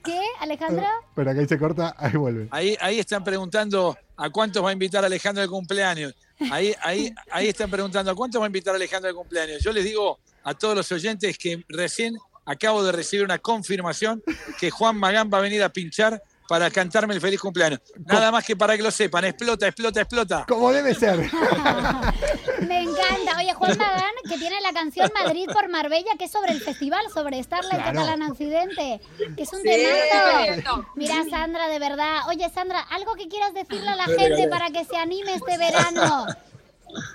[0.04, 0.84] ¿Qué, Alejandro?
[1.08, 2.48] espera que ahí se corta, ahí vuelve.
[2.50, 6.14] ahí, ahí están preguntando a cuántos va a invitar Alejandro de cumpleaños.
[6.50, 9.62] Ahí, ahí, ahí están preguntando a cuántos va a invitar Alejandro de cumpleaños.
[9.62, 14.22] Yo les digo a todos los oyentes que recién acabo de recibir una confirmación
[14.58, 16.20] que Juan Magán va a venir a pinchar
[16.52, 17.80] para cantarme el feliz cumpleaños.
[18.04, 20.44] Nada más que para que lo sepan, explota, explota, explota.
[20.46, 21.16] Como debe ser.
[22.68, 23.38] Me encanta.
[23.38, 27.06] Oye, Juan Magán, que tiene la canción Madrid por Marbella, que es sobre el festival,
[27.10, 28.00] sobre Starlight Claro.
[28.00, 29.00] Catalan Occidente,
[29.34, 29.70] que es un Sí.
[29.70, 30.86] temazo.
[30.94, 32.18] Mira, Sandra, de verdad.
[32.28, 36.26] Oye, Sandra, algo que quieras decirle a la gente para que se anime este verano.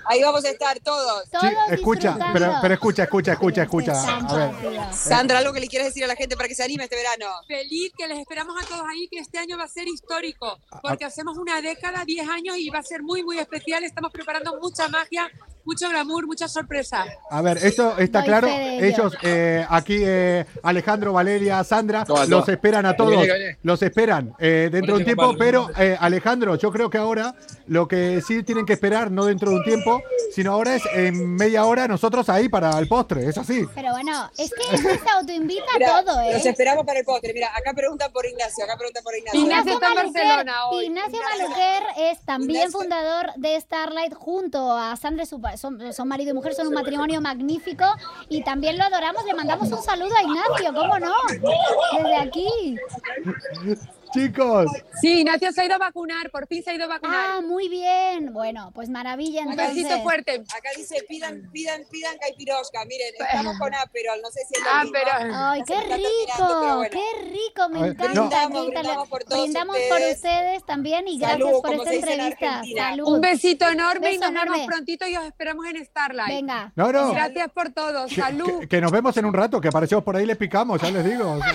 [0.06, 1.24] Ahí vamos a estar todos.
[1.70, 3.94] Escucha, pero, pero escucha, escucha, escucha, escucha.
[3.94, 4.82] Sandra, A ver, tío.
[4.92, 7.26] Sandra, algo que le quieras decir a la gente para que se anime este verano.
[7.46, 11.04] Feliz que les esperamos a todos ahí, que este año va a ser histórico, porque
[11.04, 13.84] hacemos una década, 10 años y va a ser muy, muy especial.
[13.84, 15.30] Estamos preparando mucha magia,
[15.68, 17.06] mucho glamour, muchas sorpresas.
[17.30, 18.48] a ver, esto está claro.
[18.48, 23.26] Ellos, eh, aquí, eh, Alejandro, Valeria, Sandra, los esperan a Que todos.
[23.62, 25.78] Los esperan eh, dentro de un tiempo, con pero palo.
[25.84, 27.34] eh, Alejandro, yo creo que ahora
[27.66, 31.34] lo que sí tienen que esperar, no dentro de un tiempo, sino ahora es en
[31.36, 33.66] media hora nosotros ahí para el postre, es así.
[33.74, 36.32] Pero bueno, es que este se autoinvita Mira, a todo, ¿eh?
[36.34, 37.32] Los esperamos para el postre.
[37.34, 39.40] Mira, acá preguntan por Ignacio, acá preguntan por Ignacio.
[39.40, 40.84] Ignacio está en Maluquer- Barcelona hoy.
[40.86, 42.80] Ignacio Maluquer es también Ignacio.
[42.80, 47.20] fundador de Starlight junto a Sandra, su son, son marido y mujer, son un matrimonio
[47.20, 47.84] magnífico
[48.28, 49.24] y también lo adoramos.
[49.24, 51.12] Le mandamos un saludo a Ignacio, ¿cómo no?
[51.96, 52.76] Desde aquí.
[54.12, 57.26] Chicos, Sí, Ignacio se ha ido a vacunar, por fin se ha ido a vacunar.
[57.36, 58.32] Ah, muy bien.
[58.32, 60.42] Bueno, pues maravilla Un besito fuerte.
[60.56, 62.84] Acá dice, pidan, pidan, pidan caipirosca.
[62.84, 64.98] Miren, estamos con Aperol, no sé si es lo Ah, mismo.
[64.98, 66.90] pero- Ay, qué rico, bueno.
[66.90, 68.48] qué rico, me encanta.
[68.48, 68.64] no.
[68.68, 70.64] Brindamos, por todos brindamos por ustedes.
[70.66, 72.62] también y Salud, gracias por esta entrevista.
[72.76, 73.08] Salud.
[73.08, 76.28] Un besito enorme y nos vemos prontito y os esperamos en Starlight.
[76.28, 76.72] Venga.
[76.76, 77.10] no, no.
[77.12, 78.06] Gracias por todo.
[78.06, 78.60] Que, Salud.
[78.60, 81.04] que- que nos vemos en un rato, que aparecemos por ahí les picamos, ya les
[81.04, 81.38] digo.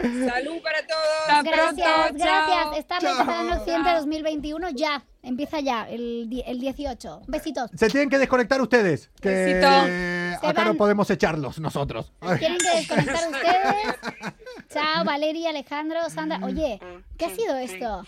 [0.00, 1.28] Salud para todos.
[1.28, 2.86] Hasta Gracias, pronto, gracias.
[2.88, 3.16] Chao.
[3.16, 5.04] Catalán Occidente 2021 ya.
[5.22, 7.22] Empieza ya, el, el 18.
[7.28, 7.70] Besitos.
[7.76, 10.46] Se tienen que desconectar ustedes, que Besito.
[10.48, 12.12] acá no podemos echarlos nosotros.
[12.20, 12.38] Ay.
[12.40, 14.34] Tienen que desconectar ustedes.
[14.72, 16.40] Chao, Valeria, Alejandro, Sandra.
[16.42, 16.80] Oye,
[17.16, 18.04] ¿qué ha sido esto?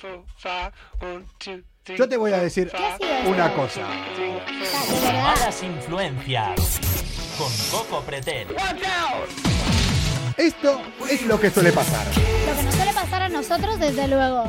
[1.97, 2.73] Yo te voy a decir
[3.27, 3.83] una cosa.
[5.23, 6.81] Malas influencias.
[7.39, 8.49] Con Coco Pretel.
[10.37, 12.07] Esto es lo que suele pasar.
[12.07, 14.45] Lo que nos suele pasar a nosotros, desde luego.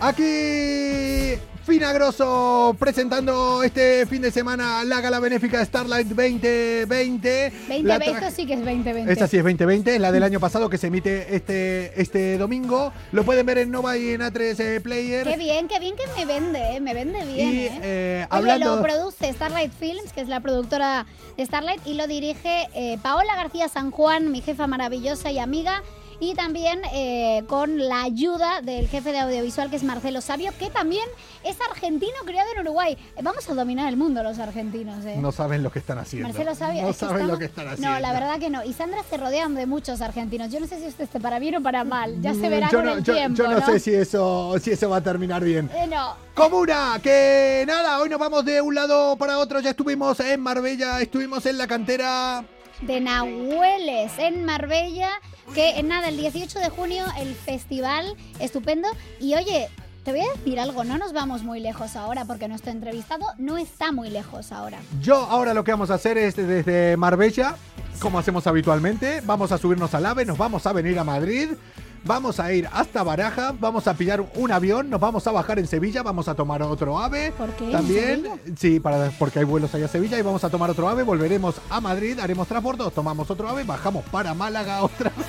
[0.00, 7.52] Aquí Finagroso presentando este fin de semana la gala benéfica Starlight 2020.
[7.82, 9.12] La 2020 tra- sí que es 2020.
[9.12, 12.90] Esta sí es 2020, es la del año pasado que se emite este, este domingo.
[13.12, 15.26] Lo pueden ver en Nova y en A3 eh, Player.
[15.28, 17.54] Qué bien, qué bien que me vende, eh, me vende bien.
[17.54, 17.80] Y, eh.
[17.82, 21.04] eh, Oye, hablando- lo produce Starlight Films, que es la productora
[21.36, 25.82] de Starlight, y lo dirige eh, Paola García San Juan, mi jefa maravillosa y amiga.
[26.20, 30.68] Y también eh, con la ayuda del jefe de audiovisual, que es Marcelo Sabio, que
[30.68, 31.04] también
[31.44, 32.98] es argentino criado en Uruguay.
[33.16, 35.04] Eh, Vamos a dominar el mundo los argentinos.
[35.04, 35.14] eh.
[35.16, 36.28] No saben lo que están haciendo.
[36.28, 36.82] Marcelo Sabio.
[36.82, 37.94] No saben estamos- lo que están haciendo.
[37.94, 38.64] No, la verdad que no.
[38.64, 40.50] Y Sandra se rodean de muchos argentinos.
[40.50, 42.20] Yo no sé si usted esté para bien o para mal.
[42.20, 43.36] Ya se verá Mm, yo con no, el yo- tiempo.
[43.42, 45.70] yo no sé si eso, si eso va a terminar bien.
[45.72, 46.16] Eh, no.
[46.34, 49.60] Comuna, que nada, hoy nos vamos de un lado para otro.
[49.60, 52.44] Ya estuvimos en Marbella, estuvimos en la cantera.
[52.82, 55.10] De Nahueles en Marbella,
[55.54, 58.88] que en nada, el 18 de junio el festival estupendo.
[59.20, 59.68] Y oye,
[60.04, 63.58] te voy a decir algo, no nos vamos muy lejos ahora porque nuestro entrevistado no
[63.58, 64.78] está muy lejos ahora.
[65.00, 67.56] Yo ahora lo que vamos a hacer es desde Marbella
[67.98, 69.22] como hacemos habitualmente.
[69.24, 71.50] Vamos a subirnos al AVE, nos vamos a venir a Madrid.
[72.04, 75.66] Vamos a ir hasta Baraja, vamos a pillar un avión, nos vamos a bajar en
[75.66, 77.32] Sevilla, vamos a tomar otro ave.
[77.32, 77.64] ¿Por qué?
[77.66, 80.88] ¿En También, sí, para, porque hay vuelos allá a Sevilla y vamos a tomar otro
[80.88, 85.26] ave, volveremos a Madrid, haremos transbordo, tomamos otro ave, bajamos para Málaga otra vez.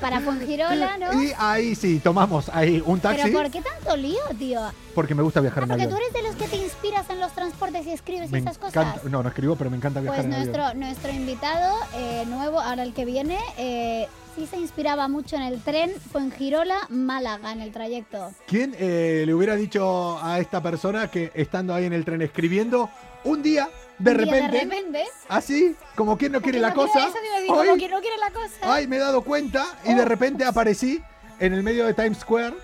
[0.00, 1.20] Para Fuengirola, ¿no?
[1.22, 4.60] Y ahí sí, tomamos ahí un taxi, Pero ¿por qué tanto lío, tío?
[4.94, 6.10] porque me gusta viajar Ah, en porque tú avión.
[6.12, 8.92] eres de los que te inspiras en los transportes y escribes y Me esas encanta,
[8.92, 9.04] cosas.
[9.10, 10.52] no, no escribo, pero me encanta viajar Pues en avión.
[10.56, 15.42] nuestro, nuestro invitado eh, nuevo, ahora el que viene, eh, sí se inspiraba mucho en
[15.42, 18.32] el tren Fuengirola-Málaga, en el trayecto.
[18.46, 22.90] ¿Quién eh, le hubiera dicho a esta persona que estando ahí en el tren escribiendo,
[23.24, 23.68] un día,
[23.98, 27.08] de Un día repente, de repente, así, como quien no quiere la cosa,
[27.46, 28.54] como no quiere la cosa.
[28.62, 31.00] ay, me he dado cuenta y de repente aparecí
[31.38, 32.54] en el medio de Times Square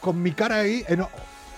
[0.00, 0.84] con mi cara ahí.
[0.88, 1.06] en-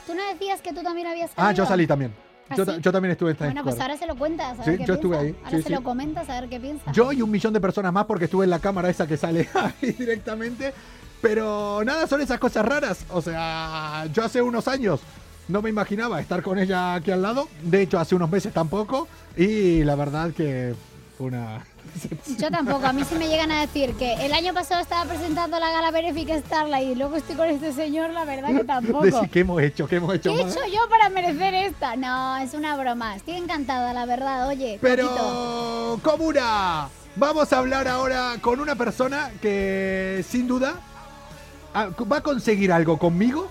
[0.07, 1.31] Tú no decías que tú también habías.
[1.37, 2.13] Ah, yo salí también.
[2.55, 3.93] ¿Ah, Yo, ta- yo también estuve en Times Bueno, pues Square.
[3.93, 5.37] ahora se lo cuentas, a Sí, ver qué yo estuve piensa.
[5.39, 5.75] ahí, Ahora sí, se sí.
[5.75, 6.93] lo comentas, a ver qué piensa.
[6.93, 9.49] Yo y un millón de personas más porque estuve en la cámara esa que sale
[9.55, 10.73] ahí directamente.
[11.21, 13.05] Pero nada, son esas cosas raras.
[13.11, 15.01] O sea, yo hace unos años
[15.49, 17.49] no me imaginaba estar con ella aquí al lado.
[17.63, 19.09] De hecho, hace unos meses tampoco.
[19.37, 20.75] Y la verdad que
[21.17, 21.65] fue una...
[22.39, 25.59] Yo tampoco, a mí sí me llegan a decir que el año pasado estaba presentando
[25.59, 29.03] la gala benéfica Starlight y luego estoy con este señor, la verdad que tampoco.
[29.05, 29.87] Decir, ¿qué hemos hecho?
[29.87, 30.31] ¿Qué hemos ¿Qué hecho?
[30.31, 30.51] he mal?
[30.53, 31.97] hecho yo para merecer esta?
[31.97, 33.17] No, es una broma.
[33.17, 34.79] Estoy encantada, la verdad, oye.
[34.81, 40.75] Pero, Comuna, vamos a hablar ahora con una persona que sin duda
[41.75, 43.49] ah, va a conseguir algo conmigo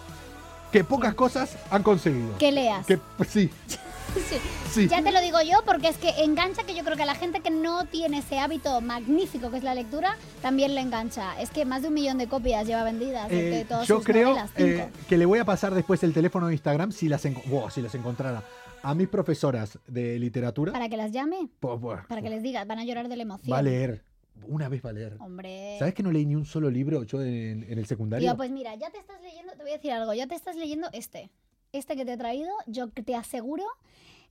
[0.71, 2.37] que pocas cosas han conseguido.
[2.39, 2.85] Que leas.
[2.85, 3.49] Que, sí,
[4.29, 4.37] Sí.
[4.71, 4.87] sí.
[4.87, 7.15] Ya te lo digo yo porque es que engancha que yo creo que a la
[7.15, 11.39] gente que no tiene ese hábito magnífico que es la lectura también le engancha.
[11.41, 14.05] Es que más de un millón de copias lleva vendidas de Eh, todas yo sus
[14.05, 14.51] creo novelas.
[14.57, 17.81] eh, que le voy a pasar después el teléfono de Instagram si las, wow, si
[17.81, 18.43] las encontrara
[18.81, 20.71] a mis profesoras de literatura.
[20.73, 23.53] Para que las llame, Pues, para que les diga, van a llorar de la emoción.
[23.53, 24.03] va a leer.
[24.47, 25.15] Una vez va a leer.
[25.19, 25.77] Hombre.
[25.79, 28.27] ¿Sabes que no leí ni un solo libro yo en, en el secundario?
[28.29, 30.55] Tío, pues mira, ya te estás leyendo, te voy a decir algo, ya te estás
[30.57, 31.29] leyendo este.
[31.73, 33.63] Este que te he traído, yo te aseguro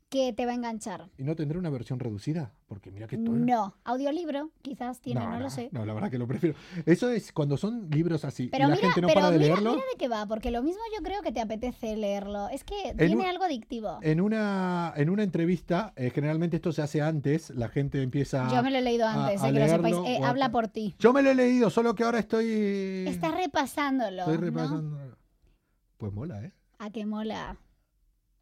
[0.09, 1.09] que te va a enganchar.
[1.19, 2.53] ¿Y no tendré una versión reducida?
[2.69, 3.35] Porque mira que todo.
[3.35, 5.69] No, audiolibro, quizás tiene, no, lo sé.
[5.73, 6.55] No, la verdad que lo prefiero.
[6.87, 9.39] Eso es cuando son libros así Pero y la mira, gente no pero para de
[9.39, 9.71] mira, leerlo.
[9.73, 12.49] mira de qué va, porque lo mismo yo creo que te apetece leerlo.
[12.51, 13.99] Es que En tiene un- algo adictivo.
[14.03, 18.63] En una, en una entrevista, eh, generalmente esto se hace antes, la gente empieza Yo
[18.63, 19.97] me lo he leído a- antes, a eh, que lo sepáis.
[20.07, 20.95] Eh, a- habla por ti.
[21.01, 23.05] Yo me lo he leído, solo que ahora estoy...
[23.09, 24.19] Estás repasándolo.
[24.21, 24.41] Estoy ¿no?
[24.43, 25.17] repasando.
[25.97, 26.53] Pues mola, ¿eh?
[26.83, 27.57] A qué mola.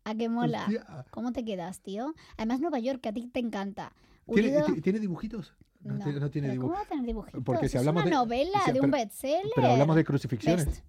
[0.05, 0.62] A qué mola.
[0.62, 1.05] Hostia.
[1.11, 2.14] ¿Cómo te quedas, tío?
[2.38, 3.92] Además, Nueva York, que a ti te encanta.
[4.33, 5.55] ¿Tiene, Unido- ti- ¿tiene dibujitos?
[5.83, 7.42] No, No, tiene, no tiene pero ¿Cómo va a tener dibujitos?
[7.44, 9.42] Porque si es hablamos una de- novela si- de un pero- bestseller.
[9.55, 10.66] Pero hablamos de crucifixiones.
[10.66, 10.85] Best.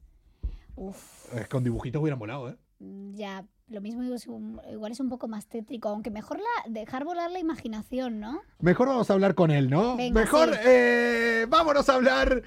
[0.77, 2.57] Uf, Eh, con dibujitos hubiera molado, ¿eh?
[2.79, 3.45] mm, ya.
[3.67, 7.03] Lo mismo digo, es un- igual es un poco más tétrico, aunque mejor la, dejar
[7.03, 8.41] volar la imaginación, ¿no?
[8.59, 9.97] Mejor vamos a hablar con él, ¿no?
[9.97, 10.59] Venga, Mejor sí.
[10.65, 12.43] eh, vámonos a hablar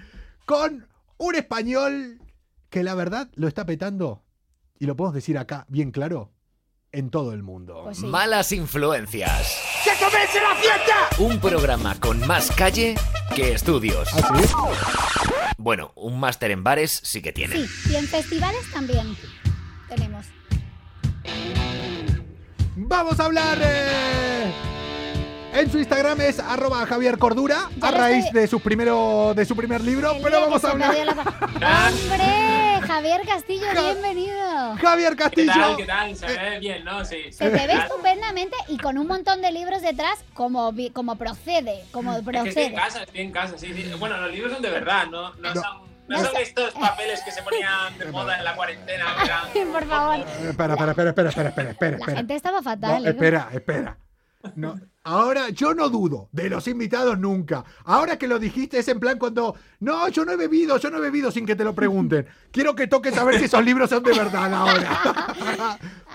[0.47, 0.87] con
[1.19, 2.21] un español
[2.71, 4.23] que la verdad lo está petando,
[4.85, 6.31] y lo podemos decir acá bien claro,
[6.93, 7.81] en todo el mundo.
[7.85, 8.05] Pues sí.
[8.07, 9.59] Malas influencias.
[9.83, 10.95] ¡Que comience la fiesta!
[11.19, 12.95] Un programa con más calle
[13.35, 14.09] que estudios.
[14.13, 14.53] ¿Ah, sí?
[15.57, 17.57] Bueno, un máster en bares sí que tiene.
[17.67, 19.17] Sí, y en festivales también
[19.89, 20.27] tenemos.
[22.77, 23.59] Vamos a hablar.
[23.63, 24.53] eh,
[25.55, 29.47] en su Instagram es arroba Javier Cordura, Ya a raíz estoy- de su, primero, de
[29.47, 30.95] su primer libro, El pero vamos a hablar.
[31.09, 32.64] ¡Hombre!
[32.95, 34.77] Javier Castillo, bienvenido.
[34.81, 35.53] Javier ¿Qué Castillo.
[35.53, 35.77] tal?
[35.77, 36.17] ¿Qué tal?
[36.17, 37.05] Se ve bien, ¿no?
[37.05, 37.33] Sí.
[37.33, 42.13] Se te ve estupendamente y con un montón de libros detrás, como, como procede, como
[42.17, 42.75] Es que estoy en procede.
[42.75, 43.91] casa, estoy en casa, sí, sí.
[43.99, 45.61] Bueno, los libros son de verdad, no, no, No.
[45.61, 45.63] son,
[46.07, 46.43] no No son sé.
[46.43, 49.07] estos papeles que se ponían de moda en la cuarentena.
[49.73, 50.17] Por favor.
[50.19, 51.91] Eh, Espera, espera, espera, espera, espera, espera, espera.
[51.91, 52.17] La espera.
[52.19, 53.07] gente estaba No, fatal.
[53.07, 53.09] ¿eh?
[53.11, 53.99] espera, espera.
[54.57, 57.65] No, ahora yo no dudo de los invitados nunca.
[57.85, 60.99] Ahora que lo dijiste es en plan cuando no, yo no he bebido, yo no
[60.99, 62.27] he bebido sin que te lo pregunten.
[62.51, 64.99] Quiero que toques a ver si esos libros son de verdad ahora.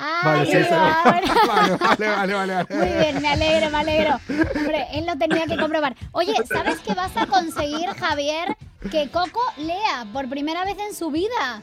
[0.01, 1.03] Ah, Vale, ahora.
[1.47, 2.65] Vale, vale, vale, vale, vale.
[2.69, 4.15] Muy bien, me alegro, me alegro.
[4.55, 5.95] Hombre, él lo tenía que comprobar.
[6.11, 8.55] Oye, ¿sabes que vas a conseguir, Javier,
[8.91, 11.61] que Coco lea por primera vez en su vida?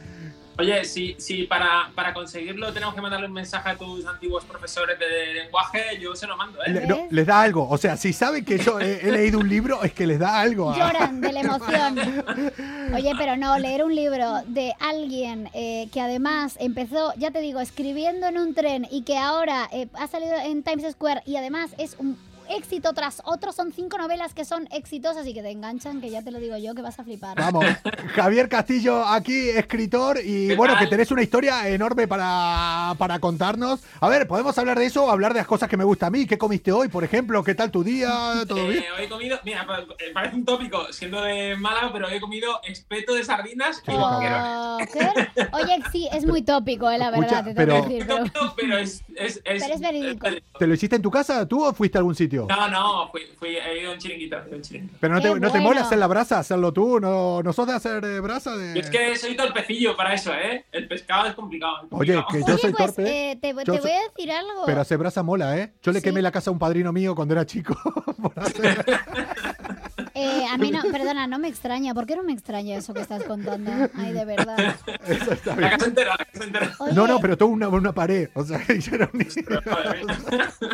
[0.59, 4.99] Oye, si, si para, para conseguirlo tenemos que mandarle un mensaje a tus antiguos profesores
[4.99, 6.71] de lenguaje, yo se lo mando, ¿eh?
[6.73, 7.69] Le- no, les da algo.
[7.69, 10.41] O sea, si saben que yo he, he leído un libro, es que les da
[10.41, 10.71] algo.
[10.71, 11.99] a- Lloran de la emoción.
[12.95, 17.61] Oye, pero no, leer un libro de alguien eh, que además empezó, ya te digo,
[17.61, 21.71] escribiendo en un tren y que ahora eh, ha salido en Times Square y además
[21.79, 22.17] es un
[22.51, 23.53] éxito tras otro.
[23.53, 26.57] Son cinco novelas que son exitosas y que te enganchan, que ya te lo digo
[26.57, 27.37] yo, que vas a flipar.
[27.37, 27.65] Vamos,
[28.15, 33.81] Javier Castillo aquí, escritor, y bueno, que tenés una historia enorme para, para contarnos.
[34.01, 36.11] A ver, ¿podemos hablar de eso o hablar de las cosas que me gusta a
[36.11, 36.27] mí?
[36.27, 37.43] ¿Qué comiste hoy, por ejemplo?
[37.45, 38.09] ¿Qué tal tu día?
[38.47, 38.85] ¿Todo Eh, bien?
[38.99, 39.67] hoy he comido, mira,
[39.99, 43.91] eh, parece un tópico siendo de Málaga, pero hoy he comido espeto de sardinas y
[43.93, 44.79] Oh.
[44.93, 45.47] ¿qué?
[45.53, 48.07] Oye, sí, es muy tópico, eh, la Escucha, verdad, te tengo pero- que decir.
[48.33, 50.27] Pero, Pero es, es, es, pero es verídico.
[50.59, 52.36] ¿Te lo hiciste en tu casa tú o fuiste a algún sitio?
[52.45, 54.37] No, no, fui, fui, he ido a un chiringuito.
[54.37, 54.97] he ido a un chiringuito.
[55.01, 57.73] Pero no te, no te mola hacer la brasa, hacerlo tú, no, no sos de
[57.73, 58.75] hacer eh, brasa de.
[58.75, 60.65] Yo es que soy torpecillo para eso, ¿eh?
[60.73, 61.79] El pescado es complicado.
[61.85, 63.31] es Oye, que yo Oye, soy pues torpe.
[63.31, 64.63] eh, te, te voy a decir algo.
[64.67, 65.73] Pero hacer brasa mola, ¿eh?
[65.83, 67.75] Yo le quemé la casa a un padrino mío cuando era chico.
[68.23, 68.85] por hacer-
[70.19, 71.93] Eh, a mí no, perdona, no me extraña.
[71.93, 73.71] ¿Por qué no me extraña eso que estás contando?
[73.95, 74.75] Ay, de verdad.
[75.07, 75.71] Eso está La bien.
[75.73, 76.73] casa entera, la casa entera.
[76.79, 78.31] Oye, No, no, pero todo una, una pared.
[78.35, 79.11] O sea, hicieron.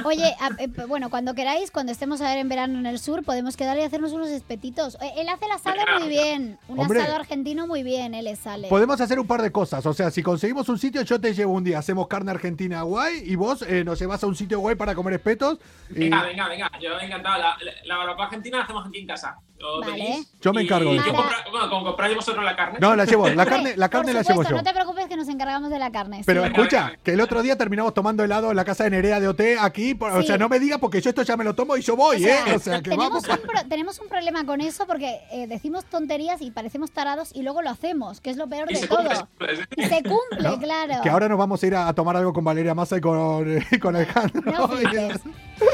[0.04, 3.24] Oye, a- eh, bueno, cuando queráis, cuando estemos a ver en verano en el sur,
[3.24, 4.96] podemos quedar y hacernos unos espetitos.
[5.02, 6.58] Eh, Él hace el asado muy bien.
[6.68, 7.00] Un Hombre.
[7.02, 8.68] asado argentino muy bien, él le sale.
[8.68, 9.84] Podemos hacer un par de cosas.
[9.86, 11.78] O sea, si conseguimos un sitio, yo te llevo un día.
[11.78, 15.14] Hacemos carne argentina guay y vos eh, nos llevas a un sitio guay para comer
[15.14, 15.58] espetos.
[15.90, 16.70] y- Venga, venga, venga.
[16.80, 17.38] Yo encantado.
[17.42, 19.31] La, la, la barbacoa argentina la hacemos aquí en casa.
[19.58, 20.24] Lo Vale.
[20.40, 21.14] Yo me y encargo de yo eso.
[21.14, 22.80] compra- bueno, como compráis vosotros la carne.
[22.80, 23.28] No, la llevo.
[23.28, 24.56] La carne, la carne por la llevo supuesto, yo.
[24.56, 26.22] No te preocupes que nos encargamos de la carne.
[26.26, 26.48] Pero sí.
[26.52, 29.40] escucha, que el otro día terminamos tomando helado en la casa de Nerea de OT
[29.60, 29.94] aquí.
[29.94, 30.26] por- O Sí.
[30.26, 32.18] sea, no me digas porque yo esto ya me lo tomo y yo voy, O
[32.18, 32.56] sea, ¿eh?
[32.56, 33.28] O sea, que tenemos, vamos.
[33.40, 37.42] un pro- tenemos un problema con eso porque eh, decimos tonterías y parecemos tarados y
[37.44, 38.98] luego lo hacemos, que es lo peor Y de se todo.
[38.98, 39.68] cumple, se sí.
[39.76, 40.58] Y se cumple, ¿no?
[40.58, 40.94] claro.
[41.04, 43.62] Que ahora nos vamos a ir a, a tomar algo con Valeria Massa y con,
[43.70, 44.42] y con Alejandro.
[44.50, 44.68] No.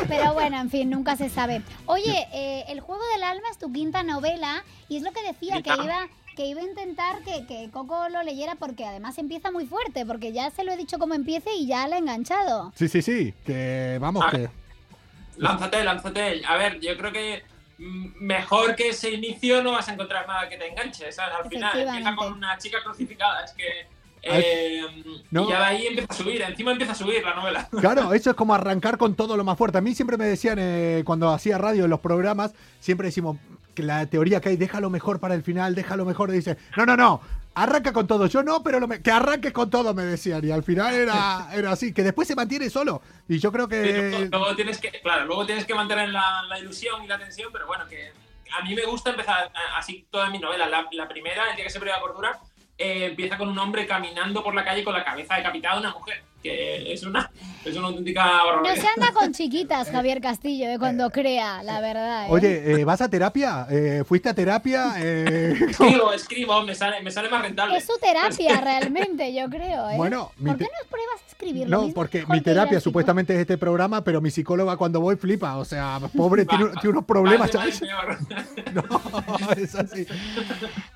[0.09, 1.62] Pero bueno, en fin, nunca se sabe.
[1.87, 5.62] Oye, eh, El juego del alma es tu quinta novela y es lo que decía,
[5.62, 9.66] que iba que iba a intentar que, que Coco lo leyera porque además empieza muy
[9.66, 12.72] fuerte, porque ya se lo he dicho cómo empiece y ya le he enganchado.
[12.76, 13.35] Sí, sí, sí.
[13.45, 14.31] Que vamos, Ah.
[14.31, 14.49] que.
[15.37, 16.43] Lánzate, lánzate.
[16.47, 17.43] A ver, yo creo que
[17.79, 21.35] mm, mejor que ese inicio no vas a encontrar nada que te enganche, ¿sabes?
[21.43, 23.89] Al final empieza con una chica crucificada, es que...
[24.22, 24.82] Eh,
[25.30, 25.44] No.
[25.44, 27.68] Y ya de ahí empieza a subir, encima empieza a subir la novela.
[27.80, 29.78] Claro, eso es como arrancar con todo lo más fuerte.
[29.78, 33.36] A mí siempre me decían, eh, cuando hacía radio en los programas, siempre decimos
[33.74, 36.30] que la teoría que hay, déjalo mejor para el final, déjalo mejor.
[36.30, 37.20] Dice, no, no, no,
[37.54, 38.26] arranca con todo.
[38.26, 40.44] Yo no, pero lo me- que arranque con todo, me decían.
[40.44, 43.02] Y al final era, era así, que después se mantiene solo.
[43.28, 44.28] Y yo creo Sí, luego, que...
[44.30, 47.66] luego tienes que, claro, luego tienes que mantener la, la ilusión y la tensión, pero
[47.66, 48.10] bueno, que
[48.58, 50.68] a mí me gusta empezar así todas mis novelas.
[50.70, 52.40] La, la primera, el día que se prueba cordura,
[52.79, 55.93] eh, empieza con un hombre caminando por la calle con la cabeza decapitada de una
[55.93, 57.30] mujer, que es una,
[57.64, 58.74] es una auténtica No barbaridad.
[58.82, 62.26] se anda con chiquitas, Javier Castillo, eh, cuando crea, la verdad.
[62.26, 62.30] ¿eh?
[62.30, 63.66] Oye, eh, ¿vas a terapia?
[63.70, 64.95] Eh, ¿Fuiste a terapia?
[64.99, 67.76] Eh, Escribo, escribo, me sale, me sale más rentable.
[67.76, 69.91] Es su terapia realmente, yo creo.
[69.91, 69.97] ¿eh?
[69.97, 71.68] Bueno, mi ¿por qué no pruebas a escribir?
[71.68, 75.57] No, mismo porque mi terapia supuestamente es este programa, pero mi psicóloga cuando voy flipa.
[75.57, 77.51] O sea, pobre, tiene, tiene unos problemas.
[77.53, 77.72] Vale.
[78.74, 78.82] No,
[79.57, 80.07] es así.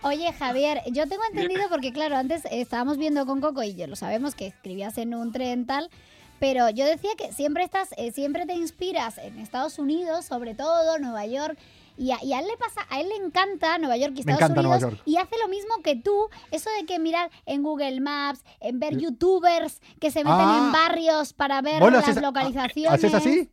[0.02, 3.86] Oye, Javier, yo tengo entendido porque, claro, antes eh, estábamos viendo con Coco y ya
[3.86, 5.90] lo sabemos que escribías en un tren tal,
[6.38, 10.98] pero yo decía que siempre estás, eh, siempre te inspiras en Estados Unidos, sobre todo
[10.98, 11.58] Nueva York.
[11.98, 14.50] Y a, y a él le pasa, a él le encanta Nueva York y Estados
[14.50, 14.98] Unidos York.
[15.04, 18.96] y hace lo mismo que tú, eso de que mirar en Google Maps, en ver
[18.96, 20.58] youtubers que se meten Ah.
[20.64, 22.92] en barrios para ver ¿Vos lo las haces- localizaciones.
[22.94, 23.50] ¿Haces así?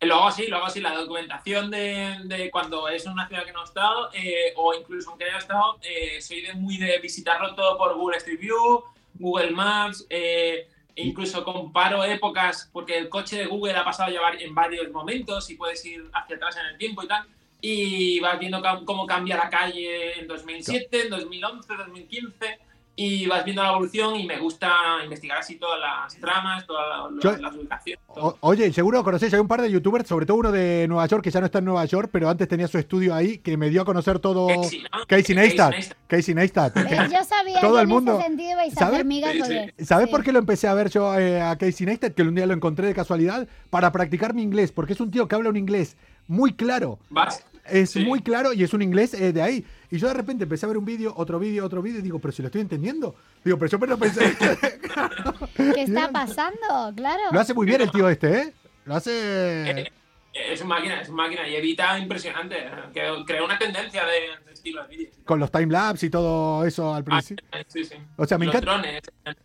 [0.00, 0.80] Lo hago así, lo hago así.
[0.80, 5.10] La documentación de, de cuando es una ciudad que no he estado, eh, o incluso
[5.10, 8.82] aunque haya estado, eh, soy de muy de visitarlo todo por Google Street View,
[9.14, 14.54] Google Maps, eh, incluso comparo épocas, porque el coche de Google ha pasado ya en
[14.54, 17.26] varios momentos y puedes ir hacia atrás en el tiempo y tal.
[17.60, 22.58] Y vas viendo cómo cambia la calle en 2007, en 2011, 2015.
[23.02, 24.70] Y vas viendo la evolución y me gusta
[25.02, 27.98] investigar así todas las tramas, todas las, Yo- las ubicaciones.
[28.08, 31.24] O- oye, seguro conocéis, hay un par de youtubers, sobre todo uno de Nueva York,
[31.24, 33.70] que ya no está en Nueva York, pero antes tenía su estudio ahí, que me
[33.70, 34.48] dio a conocer todo.
[34.48, 35.06] Casey, ¿no?
[35.06, 35.72] Casey Neistat.
[35.74, 36.76] Casey Casey Neistat.
[36.76, 38.92] Yo sabía Todo que el en mundo- ese sentido vais a ¿Sabe?
[38.96, 39.56] hacer migas Sí, con sí.
[39.56, 39.74] él.
[39.86, 40.10] ¿Sabes Sí.
[40.12, 42.12] por qué lo empecé a ver yo eh, a Casey Neistat?
[42.14, 45.26] Que un día lo encontré de casualidad para practicar mi inglés, porque es un tío
[45.26, 45.96] que habla un inglés
[46.28, 46.98] muy claro.
[47.08, 47.44] Vas.
[47.66, 48.04] Es Sí.
[48.04, 49.64] muy claro y es un inglés eh, de ahí.
[49.90, 52.18] Y yo de repente empecé a ver un vídeo, otro vídeo, otro vídeo y digo,
[52.18, 53.14] pero si lo estoy entendiendo.
[53.44, 54.36] Digo, pero yo me lo pensé.
[55.56, 56.92] ¿Qué está pasando?
[56.96, 57.22] Claro.
[57.32, 58.52] lo hace muy bien el tío este, ¿eh?
[58.84, 59.70] Lo hace...
[59.82, 59.92] Eh,
[60.32, 62.56] Es una máquina, es una máquina y evita impresionante.
[62.94, 65.10] Que crea una tendencia de, de estilo de vídeo.
[65.24, 67.44] Con los timelapse y todo eso al principio.
[67.52, 67.94] Ah, sí, sí.
[68.16, 69.02] O sea, me Los encanta, drones.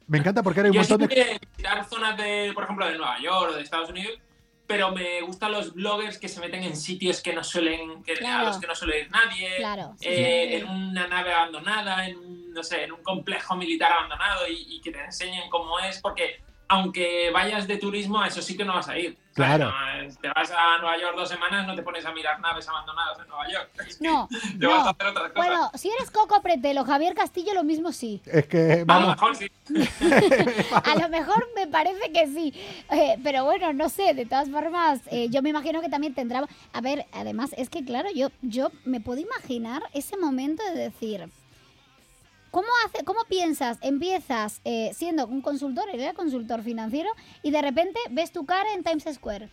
[0.08, 1.40] me encanta porque ahora hay un Yo montón de...
[1.56, 4.14] visitar zonas de, por ejemplo, de Nueva York o de Estados Unidos,
[4.68, 8.44] pero me gustan los bloggers que se meten en sitios que no suelen, que, Claro.
[8.44, 10.56] a los que no suele ir nadie, Claro, sí, eh, sí.
[10.56, 14.82] en una nave abandonada, en un, no sé, en un complejo militar abandonado y, y
[14.82, 18.74] que te enseñen cómo es, porque aunque vayas de turismo, a eso sí que no
[18.74, 19.12] vas a ir.
[19.32, 19.66] O sea, Claro.
[19.72, 23.20] no, te vas a Nueva York dos semanas, no te pones a mirar naves abandonadas
[23.20, 23.70] en Nueva York.
[24.00, 24.28] No,
[24.60, 24.90] Te vas a no.
[24.92, 25.34] hacer otras cosas.
[25.36, 28.22] Bueno, si eres Coco Pretel o Javier Castillo, lo mismo sí.
[28.26, 29.52] Es que, a lo vamos, mejor sí.
[30.84, 32.54] A lo mejor me parece que sí.
[32.92, 36.48] Eh, pero bueno, no sé, de todas formas, eh, yo me imagino que también tendrá...
[36.74, 41.30] A ver, además, es que claro, yo, yo me puedo imaginar ese momento de decir...
[42.56, 43.78] ¿Cómo, hace, ¿Cómo piensas?
[43.82, 45.84] Empiezas eh, siendo un consultor,
[46.16, 47.10] consultor financiero,
[47.44, 49.50] y de repente ves tu cara en Times Square.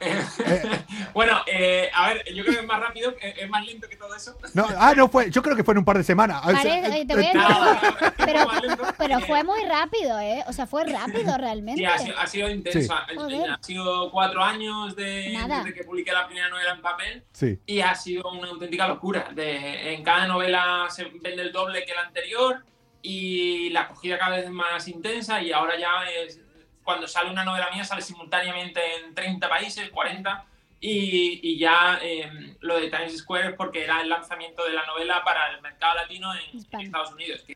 [1.14, 3.96] Bueno, eh, a ver, yo creo que es más rápido, eh, es más lento que
[3.96, 4.36] todo eso.
[4.54, 6.42] no, ah, no fue, yo creo que fue en un par de semanas.
[6.44, 10.44] O sea, Parece- oye, te voy a eh, decir- pero, fue muy rápido, ¿eh?
[10.46, 11.80] O sea, fue rápido realmente.
[11.80, 12.94] Sí, ha sido, ha sido intenso.
[13.28, 13.42] Sí.
[13.48, 15.58] Ha- sido cuatro años de, Nada.
[15.64, 17.58] desde que publiqué la primera novela en papel Sí.
[17.66, 19.30] y ha sido una auténtica locura.
[19.34, 22.64] De, en cada novela se vende el doble que la anterior
[23.02, 26.40] y la acogida cada vez es más intensa y ahora ya es,
[26.86, 30.44] cuando sale una novela mía sale simultáneamente en 30 países, 40
[30.80, 34.86] y, y ya eh, lo de Times Square es porque era el lanzamiento de la
[34.86, 36.40] novela para el mercado latino en,
[36.72, 36.80] en.
[36.86, 37.54] Estados Unidos, que,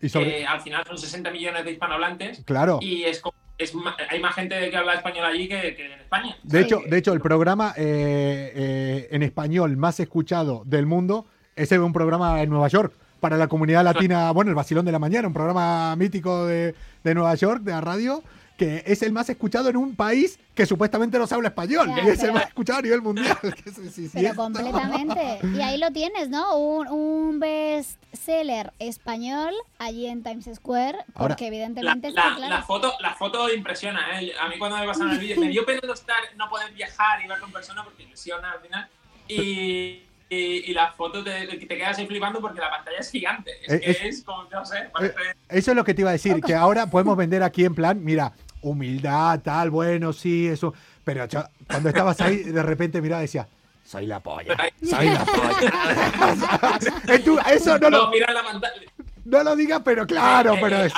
[0.00, 2.78] Y sobre- que al final son 60 millones de hispanohablantes Claro.
[2.80, 3.72] y es, como- es
[4.08, 6.36] hay más gente que habla español allí que, que en España.
[6.42, 11.26] De hecho, de hecho, el programa eh, eh, en español más escuchado del mundo
[11.56, 14.98] es un programa en Nueva York para la comunidad latina, bueno, el Vacilón de la
[14.98, 16.74] Mañana, un programa mítico de,
[17.04, 18.22] de Nueva York, de la radio,
[18.60, 22.04] que es el más escuchado en un país que supuestamente no se habla español, Ya,
[22.04, 23.38] y es el pero- más escuchado a nivel mundial.
[23.64, 25.38] que sí, sí, sí, Pero completamente.
[25.56, 26.58] Y ahí lo tienes, ¿no?
[26.58, 32.34] Un, un bestseller español allí en Times Square, Ahora- porque La, evidentemente es la- que,
[32.36, 34.32] claro, la foto, la foto impresiona, ¿eh?
[34.38, 37.24] A mí cuando me pasaron el vídeo me dio pena no estar, no poder viajar
[37.24, 38.88] y ver con personas porque lesiona al final.
[39.26, 43.52] Y, y, y la foto te, te quedas ahí flipando porque la pantalla es gigante.
[43.64, 45.14] Es Eh, que es- es, como, no sé, Eh, parece...
[45.48, 48.04] Eso es lo que te iba a decir, que ahora podemos vender aquí en plan,
[48.04, 48.32] mira,
[48.62, 50.74] humildad, tal, bueno, sí, eso.
[51.04, 53.48] Pero yo, cuando estabas ahí, de repente miraba y decía,
[53.84, 56.78] soy la polla, soy la polla.
[57.24, 58.82] Tú, eso no No, lo, mira la pantalla.
[59.24, 60.92] no lo digas, pero claro, pero eh, es...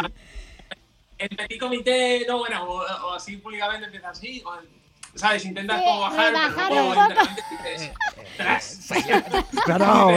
[1.19, 4.55] En petit comité, no, bueno, o, o así públicamente empieza así, o,
[5.15, 5.45] ¿sabes?
[5.45, 6.33] Intentas Sí, como bajar,
[6.69, 7.93] pero un luego dices,
[8.37, 8.79] "Tras".
[9.65, 10.11] Claro,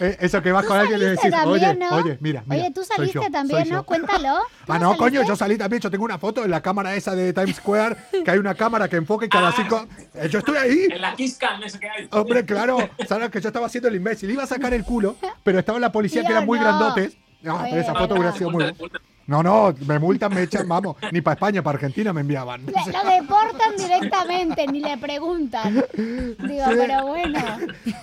[0.00, 1.88] eh, eso que vas con alguien y le saliste decís, oye, ¿no?
[1.96, 2.62] oye, mira, mira.
[2.62, 3.78] Oye, tú soy saliste yo, también, soy ¿no?
[3.78, 3.84] yo".
[3.84, 4.34] Cuéntalo.
[4.66, 5.28] ¿Tú Ah, no no, coño, saliste?
[5.28, 5.80] yo salí también.
[5.82, 8.88] Yo tengo una foto en la cámara esa de Times Square, que hay una cámara
[8.88, 9.54] que enfoca y cada Ah.
[9.56, 9.86] cinco.
[10.14, 10.86] Eh, Yo estoy ahí.
[10.90, 12.08] En la Kiss Cam, eso que hay.
[12.12, 14.30] Hombre, claro, sabes que yo estaba haciendo el imbécil.
[14.30, 16.64] Iba a sacar el culo, pero estaba la policía que eran muy no.
[16.64, 17.16] grandotes.
[17.42, 18.64] No, Oye, pero esa foto hubiera sido muy.
[18.78, 19.00] Multa.
[19.26, 20.96] No, no, me multan, me echan, vamos.
[21.12, 22.66] Ni para España, para Argentina me enviaban.
[22.66, 25.74] Le- lo deportan directamente, ni le preguntan.
[25.96, 26.74] Digo, Sí.
[26.76, 27.38] pero bueno.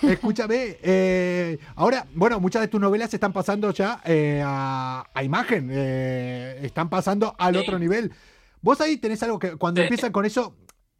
[0.02, 5.22] Escúchame, eh, ahora, bueno, muchas de tus novelas se están pasando ya eh, a, a
[5.22, 7.60] imagen, eh, están pasando al Sí.
[7.60, 8.12] otro nivel.
[8.60, 9.84] Vos ahí tenés algo que cuando Sí.
[9.84, 10.54] empiezan con eso,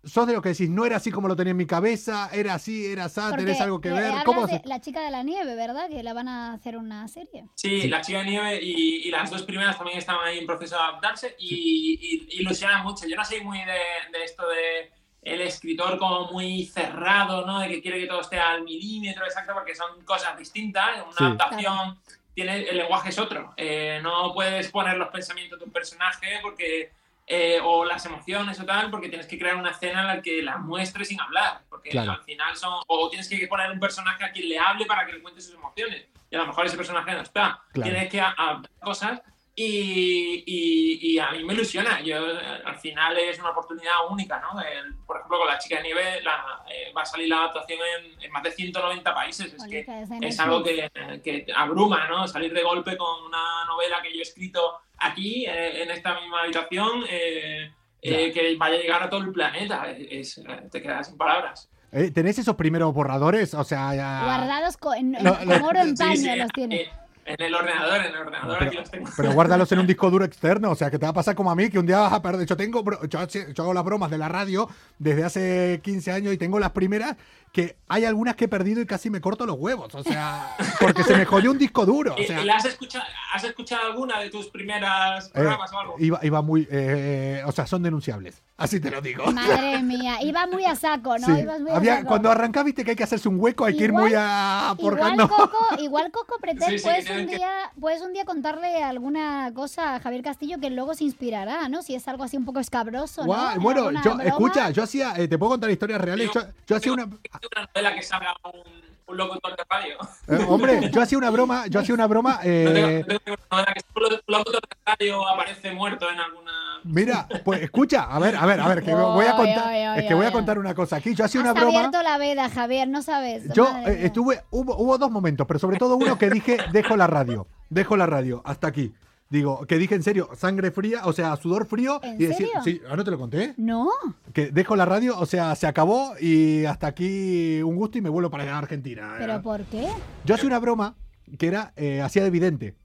[0.04, 2.54] sos de lo que decís, no era así como lo tenía en mi cabeza, era
[2.54, 4.12] así, era así, tenés algo que ver.
[4.24, 5.88] ¿Cómo de la chica de la nieve, ¿verdad?
[5.88, 7.44] Que la van a hacer una serie.
[7.54, 7.88] Sí, Sí.
[7.88, 10.82] La Chica de Nieve y, y las dos primeras también estaban ahí en proceso de
[10.82, 13.06] adaptarse y, y ilusionan mucho.
[13.06, 14.90] Yo no soy muy de, de esto de
[15.22, 17.60] el escritor como muy cerrado, ¿no?
[17.60, 20.96] De que quiere que todo esté al milímetro exacto porque son cosas distintas.
[21.06, 21.24] Una Sí.
[21.24, 21.98] adaptación
[22.34, 23.54] tiene el lenguaje es otro.
[23.56, 26.90] Eh, no puedes poner los pensamientos de un personaje porque
[27.34, 30.42] eh, o las emociones o tal, porque tienes que crear una escena en la que
[30.42, 32.12] la muestres sin hablar, porque Claro.
[32.12, 35.14] al final son, o tienes que poner un personaje a quien le hable para que
[35.14, 37.62] le cuente sus emociones, y a lo mejor ese personaje no está.
[37.72, 37.90] Claro.
[37.90, 39.22] Tienes que adaptar cosas
[39.54, 42.00] y, y- y a mí me ilusiona.
[42.02, 44.60] Yo, eh, al final es una oportunidad única, ¿no?
[44.60, 47.78] El- por ejemplo, con La chica de nieve la- eh, va a salir la adaptación
[47.98, 49.52] en, en más de 190 países.
[49.54, 49.86] Es que
[50.22, 50.90] es algo que,
[51.22, 52.26] que abruma, ¿no?
[52.28, 56.42] Salir de golpe con una novela que yo he escrito aquí, eh, en esta misma
[56.42, 57.70] habitación, eh,
[58.02, 59.90] eh, que vaya a llegar a todo el planeta.
[59.90, 61.68] Es, es- te quedas sin palabras.
[61.92, 63.52] Eh, ¿Tenés esos primeros borradores?
[63.54, 64.22] O sea, ya...
[64.24, 66.88] Guardados con, en, en- Lo- oro en Sí, paño sí, los tiene.
[67.24, 69.10] Eh, En el ordenador, en el ordenador aquí Pero, los tengo.
[69.16, 71.50] pero guárdalos en un disco duro externo, o sea, que te va a pasar como
[71.50, 72.46] a mí, que un día vas a perder.
[72.46, 74.68] Yo tengo, bro- yo, yo hago las bromas de la radio
[74.98, 77.16] desde hace 15 años y tengo las primeras
[77.52, 81.04] que hay algunas que he perdido y casi me corto los huevos, o sea, porque
[81.04, 82.42] se me jodió un disco duro, o ¿Y, sea.
[82.42, 83.04] y has escuchado,
[83.34, 85.94] has escuchado alguna de tus primeras eh, programas o algo?
[85.98, 89.30] iba, iba muy, eh, o sea, son denunciables, así te lo digo.
[89.32, 91.26] Madre mía, iba muy a saco, ¿no?
[91.26, 91.42] Sí.
[91.42, 92.08] Ibas muy a saco.
[92.08, 95.28] cuando arrancás, viste que hay que hacerse un hueco, hay que ir muy a Igual.
[95.28, 96.86] Coco, igual Coco Pretel, Sí,
[97.20, 97.50] un día,
[97.80, 101.82] puedes un día contarle alguna cosa a Javier Castillo que luego se inspirará, ¿no?
[101.82, 104.24] Si es algo así un poco escabroso, bueno, alguna yo, broma.
[104.24, 107.04] escucha, yo hacía, eh, te puedo contar historias reales, yo, yo hacía una...
[107.04, 109.96] una novela que salga un, un locutor de radio.
[110.28, 112.34] Eh, hombre, yo hacía una broma, yo hacía una broma.
[112.36, 116.20] No tengo- eh, no tengo nada, que si un locutor de radio aparece muerto en
[116.20, 116.52] alguna.
[116.84, 120.14] mira, pues escucha, a ver, a ver, a ver, que voy a contar, es que
[120.14, 121.14] voy a contar una cosa aquí.
[121.14, 121.78] Yo hacía una Has broma.
[121.78, 123.44] abierto la veda, Javier, no sabes.
[123.54, 127.06] Yo eh, estuve, hubo, hubo dos momentos, pero sobre todo uno que dije, dejo la
[127.06, 128.92] radio, dejo la radio, hasta aquí.
[129.32, 132.00] Digo, que dije en serio, sangre fría, o sea, sudor frío.
[132.02, 132.62] ¿En y decir, serio?
[132.62, 133.54] sí, ¿ah, no te lo conté?
[133.56, 133.88] No.
[134.34, 138.10] Que dejo la radio, o sea, se acabó y hasta aquí un gusto y me
[138.10, 139.14] vuelvo para Argentina.
[139.16, 139.88] ¿Pero por qué?
[140.26, 140.96] Yo hacía una broma
[141.38, 142.76] que era, eh, hacía de vidente.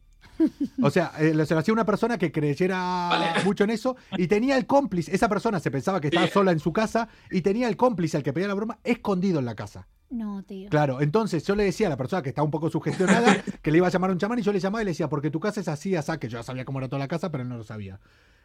[0.81, 4.55] O sea, eh, se lo hacía una persona que creyera mucho en eso y tenía
[4.55, 5.13] el cómplice.
[5.13, 8.23] Esa persona se pensaba que estaba sola en su casa y tenía el cómplice al
[8.23, 9.85] que pedía la broma escondido en la casa.
[10.09, 10.69] No, tío.
[10.69, 13.77] Claro, entonces yo le decía a la persona que estaba un poco sugestionada que le
[13.77, 15.39] iba a llamar a un chamán y yo le llamaba y le decía, porque tu
[15.39, 17.49] casa es así, así, que yo ya sabía cómo era toda la casa, pero él
[17.49, 17.99] no lo sabía.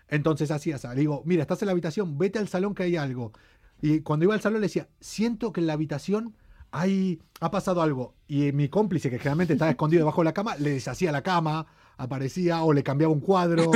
[0.08, 0.88] Entonces así, así.
[0.88, 3.32] Le digo, mira, estás en la habitación, vete al salón que hay algo.
[3.80, 6.34] Y cuando iba al salón le decía, siento que en la habitación
[6.70, 8.14] hay, ha pasado algo.
[8.26, 11.66] Y mi cómplice, que generalmente estaba escondido debajo de la cama, le deshacía la cama,
[11.96, 13.70] aparecía o le cambiaba un cuadro.
[13.70, 13.74] o-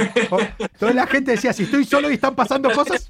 [0.58, 3.06] Entonces la gente decía, si estoy solo y están pasando cosas,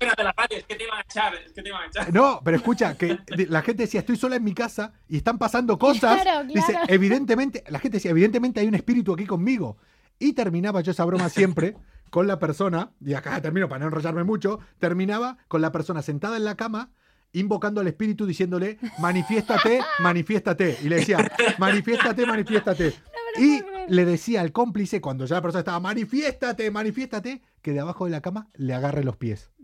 [2.13, 5.79] no, pero escucha, que la gente decía, estoy sola en mi casa y están pasando
[5.79, 6.23] cosas.
[6.23, 6.87] Claro, Dice, claro.
[6.89, 9.77] evidentemente, la gente decía, evidentemente hay un espíritu aquí conmigo.
[10.19, 11.77] Y terminaba yo esa broma siempre
[12.11, 16.37] con la persona, y acá termino para no enrollarme mucho, terminaba con la persona sentada
[16.37, 16.91] en la cama
[17.33, 20.79] invocando al espíritu diciéndole, manifiéstate, manifiéstate.
[20.83, 22.95] Y le decía, manifiéstate, manifiéstate.
[23.39, 28.05] Y le decía al cómplice, cuando ya la persona estaba, manifiéstate, manifiéstate, que de abajo
[28.05, 29.51] de la cama le agarre los pies.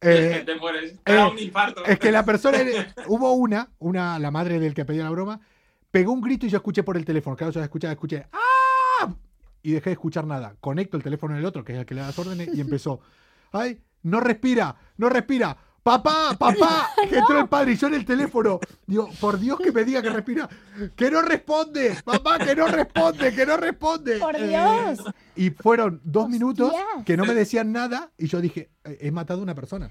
[0.00, 0.94] Eh, te mueres.
[1.06, 1.84] Eh, un infarto.
[1.84, 2.58] es que la persona.
[3.08, 5.40] hubo una, una, la madre del que pedía la broma,
[5.90, 7.36] pegó un grito y yo escuché por el teléfono.
[7.36, 8.26] Claro, yo escuchaba, escuché.
[8.32, 9.12] ¡Ah!
[9.60, 10.54] Y dejé de escuchar nada.
[10.60, 13.00] Conecto el teléfono del otro, que es el que le da las órdenes, y empezó.
[13.50, 13.80] ¡Ay!
[14.04, 15.56] No respira, no respira.
[15.88, 16.36] ¡Papá!
[16.38, 16.90] ¡Papá!
[17.08, 18.60] Que entró el padre y yo en el teléfono.
[18.86, 20.48] Digo, por Dios que me diga que respira.
[20.94, 21.96] ¡Que no responde!
[22.04, 23.34] ¡Papá, que no responde!
[23.34, 24.18] ¡Que no responde!
[24.18, 24.98] Por Eh, Dios.
[25.36, 27.04] y fueron dos minutos Hostias.
[27.06, 29.90] que no me decían nada y yo dije, "Eh, he matado a una persona.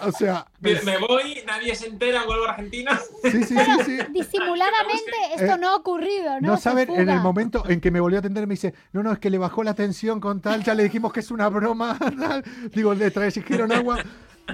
[0.00, 2.98] O sea, Me, me voy, nadie se entera, vuelvo a Argentina.
[3.22, 3.98] sí, sí, sí, sí.
[4.10, 6.48] Disimuladamente esto Eh, no ha ocurrido, ¿no?
[6.48, 9.12] No saben, en el momento en que me volvió a atender me dice, no, no,
[9.12, 11.96] es que le bajó la tensión con tal, ya le dijimos que es una broma,
[12.18, 12.44] tal.
[12.74, 13.98] digo, le trajeron agua.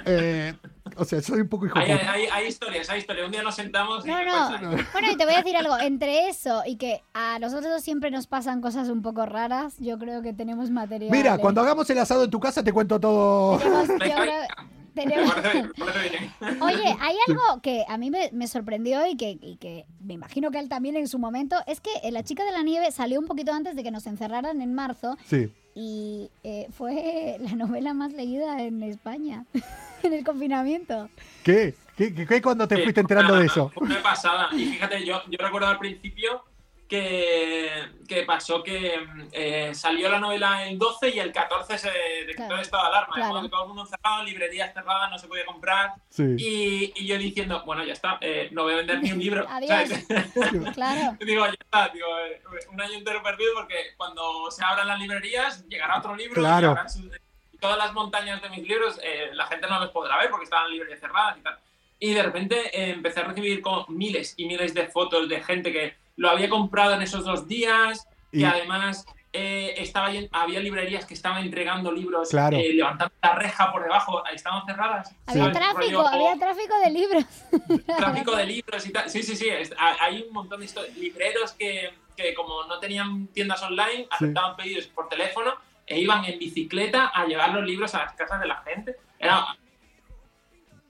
[0.07, 0.55] Eh,
[0.97, 3.26] o sea, soy un poco hijo Hay, hay, hay historias, hay historias.
[3.26, 4.70] Un día nos sentamos y No, me no.
[4.93, 5.78] Bueno, y te voy a decir algo.
[5.80, 10.22] Entre eso y que a nosotros siempre nos pasan cosas un poco raras, yo creo
[10.22, 11.11] que tenemos material.
[11.11, 13.59] Mira, cuando hagamos el asado en tu casa te cuento todo.
[13.59, 14.47] Tenemos- yo creo-
[14.95, 15.34] tenemos-.
[16.61, 20.51] Oye, hay algo que a mí me, me sorprendió y que, y que me imagino
[20.51, 23.20] que a él también en su momento, es que La Chica de la Nieve salió
[23.20, 25.53] un poquito antes de que nos encerraran en marzo Sí.
[25.75, 29.45] Y eh, fue la novela más leída en España,
[30.03, 31.09] en el confinamiento.
[31.43, 31.75] ¿Qué?
[31.97, 33.68] ¿Qué, qué, qué cuando te Sí, fuiste enterando de una- eso?
[33.75, 34.49] Fue una pasada.
[34.53, 36.43] Y fíjate, yo, yo recuerdo al principio
[36.91, 37.70] que,
[38.09, 42.36] que pasó que mm, eh, salió la novela el 12 y el 14 se decretó
[42.36, 43.14] Claro, el estado de alarma.
[43.14, 43.49] claro.
[43.49, 45.93] todo el mundo encerrado, librerías cerradas, no se podía comprar.
[46.11, 46.24] Sí.
[46.38, 49.47] Y, y yo diciendo, bueno, ya está, eh, no voy a vender ni un libro.
[49.49, 49.70] Adiós.
[49.70, 50.07] ¿sabes?
[50.74, 51.16] Claro.
[51.24, 55.66] digo, ya está, digo, eh, un año entero perdido porque cuando se abran las librerías
[55.68, 56.76] llegará otro libro Claro.
[56.84, 57.11] y, sus-
[57.53, 60.45] y todas las montañas de mis libros eh, la gente no los podrá ver porque
[60.45, 61.59] estaban librerías cerradas y tal.
[62.03, 65.70] Y de repente eh, empecé a recibir como miles y miles de fotos de gente
[65.70, 71.07] que lo había comprado en esos dos días, que Y- además eh, estaba había librerías
[71.07, 72.57] que estaban entregando libros Claro.
[72.59, 75.14] eh, levantando la reja por debajo, estaban cerradas.
[75.27, 75.57] Había ¿sabes?
[75.59, 77.25] tráfico, Rollo- había tráfico de libros.
[77.97, 79.09] tráfico de libros y tal.
[79.09, 79.49] Sí, sí, sí.
[79.49, 80.68] es- hay un montón de
[80.99, 85.55] libreros que, que como no tenían tiendas online, aceptaban pedidos por teléfono
[85.87, 88.97] e iban en bicicleta a llevar los libros a las casas de la gente.
[89.18, 89.47] Era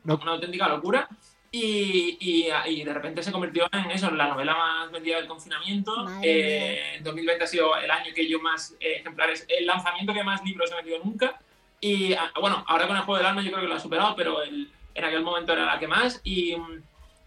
[0.03, 0.16] No.
[0.20, 1.07] una auténtica locura.
[1.53, 5.26] Y, y, y de repente se convirtió en eso, en la novela más vendida del
[5.26, 6.07] confinamiento.
[6.22, 10.22] Eh, en 2020 ha sido el año que yo más eh, ejemplares, el lanzamiento que
[10.22, 11.40] más libros he vendido nunca.
[11.80, 14.14] Y ah, bueno, ahora con el juego del alma yo creo que lo ha superado,
[14.14, 16.20] pero el- en aquel momento era la que más.
[16.22, 16.55] Y,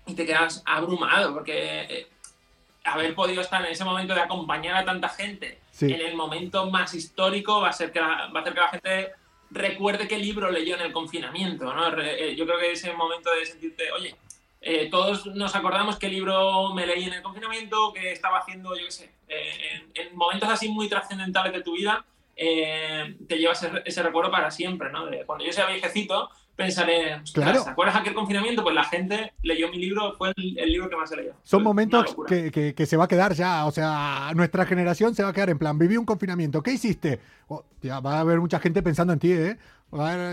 [0.05, 2.07] y te quedas abrumado porque eh,
[2.85, 5.91] haber podido estar en ese momento de acompañar a tanta gente Sí.
[5.91, 8.69] en el momento más histórico va a, ser que la, va a hacer que la
[8.69, 9.11] gente
[9.53, 11.73] recuerde qué libro leyó en el confinamiento.
[11.73, 12.01] ¿no?
[12.01, 14.15] Eh, yo creo que ese momento de sentirte, oye,
[14.61, 18.85] eh, todos nos acordamos qué libro me leí en el confinamiento, que estaba haciendo, yo
[18.85, 23.61] qué sé, eh, en, en momentos así muy trascendentales de tu vida, eh, te llevas
[23.63, 24.89] ese, ese recuerdo para siempre.
[24.89, 25.05] ¿no?
[25.05, 27.63] De cuando yo sea viejecito, pensaré, "Ostras, Claro.
[27.63, 28.63] ¿te acuerdas aquel confinamiento?
[28.63, 31.33] Pues la gente leyó mi libro, fue el, el libro que más he leído.
[31.43, 35.29] Son momentos que- que se va a quedar ya, o sea, nuestra generación se va
[35.29, 37.19] a quedar en plan, viví un confinamiento, ¿qué hiciste?
[37.47, 39.57] Oh, ya va a haber mucha gente pensando en ti, ¿eh?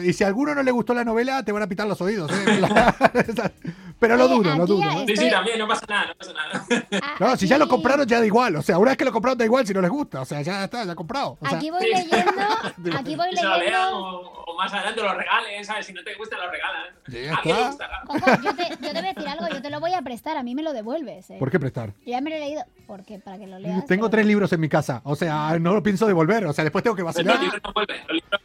[0.04, 2.30] Y si a alguno no le gustó la novela, te van a pitar los oídos,
[2.32, 2.60] ¿eh?
[3.98, 4.90] Pero lo duro, lo duro.
[4.90, 5.04] ¿eh?
[5.08, 6.64] Sí, sí, también, no pasa nada, no pasa nada.
[7.02, 8.56] Ah, No, si ya lo compraron ya da igual.
[8.56, 10.22] O sea, una vez que lo compraron da igual si no les gusta.
[10.22, 11.36] O sea, ya está, ya comprado.
[11.38, 12.16] O sea, Aquí voy leyendo,
[12.98, 13.98] aquí voy leyendo.
[13.98, 15.84] o, o más adelante lo regalen, ¿sabes?
[15.84, 16.86] Si no te gusta, lo regalan.
[17.08, 17.68] Ya A mí me está.
[17.68, 18.00] gustará.
[18.06, 20.36] Coco, yo te, yo te voy a decir algo, yo te lo voy a prestar,
[20.38, 21.28] a mí me lo devuelves.
[21.28, 21.36] ¿eh?
[21.38, 21.90] ¿Por qué prestar?
[22.06, 22.62] Yo ya me lo he leído.
[22.86, 23.18] ¿Por qué?
[23.18, 23.84] Para que lo leas.
[23.84, 25.02] Tengo pero- tres libros en mi casa.
[25.04, 26.46] O sea, no lo pienso devolver.
[26.46, 27.38] O sea, después tengo que Los vacilar.
[27.38, 27.98] libros no vuelven.
[28.08, 28.40] Los libros,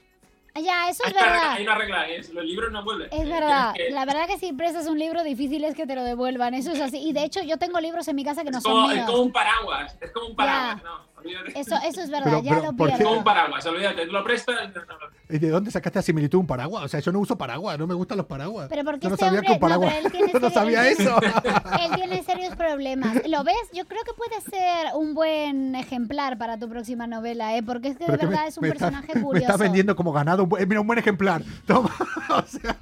[0.63, 1.51] Ya, eso hay, es una verdad.
[1.51, 3.09] hay una regla, es, los libros no vuelven.
[3.11, 5.95] Es Eh, verdad, que- la verdad que si prestas un libro difícil es que te
[5.95, 6.97] lo devuelvan, eso es así.
[6.97, 9.05] Y de hecho yo tengo libros en mi casa que no son como, es míos.
[9.09, 9.97] como un paraguas.
[9.99, 10.83] Es como un paraguas, Ya.
[10.83, 11.59] no, olvídate.
[11.59, 13.05] Eso, eso es verdad, Pero- ya pero, lo ¿por qué?
[13.05, 14.05] Un paraguas, olvídate.
[14.05, 14.55] Tú lo prestas.
[14.73, 15.15] no, no, no.
[15.27, 16.83] ¿Y de dónde sacaste la similitud un paraguas?
[16.83, 18.67] O sea, yo no uso paraguas, no me gustan los paraguas.
[18.69, 19.89] Pero porque yo no este sabía hombre, que un paraguas.
[19.89, 21.19] no, pero él tiene Yo no serio- sabía eso.
[21.81, 23.27] Él tiene serios problemas.
[23.27, 23.55] ¿Lo ves?
[23.73, 27.63] Yo creo que puede ser un buen ejemplar para tu próxima novela, ¿eh?
[27.63, 29.51] Porque es que de Pero que verdad me- es un me está- personaje Me curioso.
[29.51, 30.43] está vendiendo como ganado.
[30.43, 31.41] un buen- Mira, un buen ejemplar.
[31.65, 31.89] Toma.
[32.27, 32.75] O sea,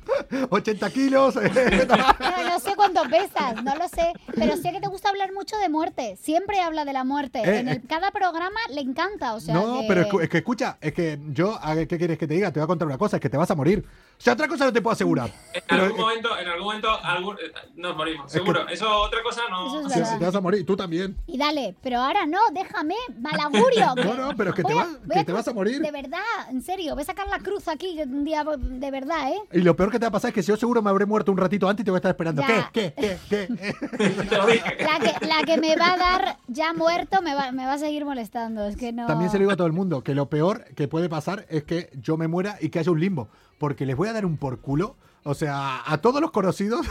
[0.49, 1.35] 80 kilos.
[1.35, 5.31] eh, No, no sé cuánto pesas, no lo sé, pero sé que te gusta hablar
[5.31, 6.17] mucho de muerte.
[6.19, 7.39] Siempre habla de la muerte.
[7.39, 7.81] Eh, en el, eh.
[7.87, 8.32] cada programa
[8.69, 9.53] le encanta, o sea.
[9.53, 12.27] no, que- pero es que, es que escucha, es que yo, a ¿qué quieres que
[12.27, 12.51] te diga?
[12.51, 13.85] Te voy a contar una cosa, es que te vas a morir.
[14.17, 15.29] O sea, otra cosa no te puedo asegurar.
[15.53, 18.67] En Pero, algún momento, en algún momento algún- eh, nos morimos, Es que- seguro.
[18.67, 19.67] Eso otra cosa no.
[19.67, 21.15] Eso es sí, te vas a morir, tú también.
[21.27, 23.93] Y dale, pero ahora no, déjame, mal augurio.
[24.03, 25.81] No, no, pero es que te a- vas- voy que te vas a morir.
[25.81, 26.19] De verdad,
[26.49, 29.39] en serio, voy a sacar la cruz aquí un día de verdad, ¿eh?
[29.53, 31.31] Y lo peor que te va a pasar es que yo seguro me habré muerto
[31.31, 32.41] un ratito antes y te voy a estar esperando.
[32.41, 32.69] Ya.
[32.73, 32.93] ¿Qué?
[32.93, 33.17] ¿Qué?
[33.29, 33.47] ¿Qué?
[33.47, 33.53] ¿Qué?
[34.83, 37.77] La que, la que me va a dar ya muerto me va, me va a
[37.77, 39.05] seguir molestando, es que no...
[39.07, 41.63] También se lo digo a todo el mundo, que lo peor que puede pasar es
[41.63, 43.29] que yo me muera y que haya un limbo.
[43.57, 44.95] Porque les voy a dar un por culo.
[45.23, 46.85] O sea, a todos los conocidos,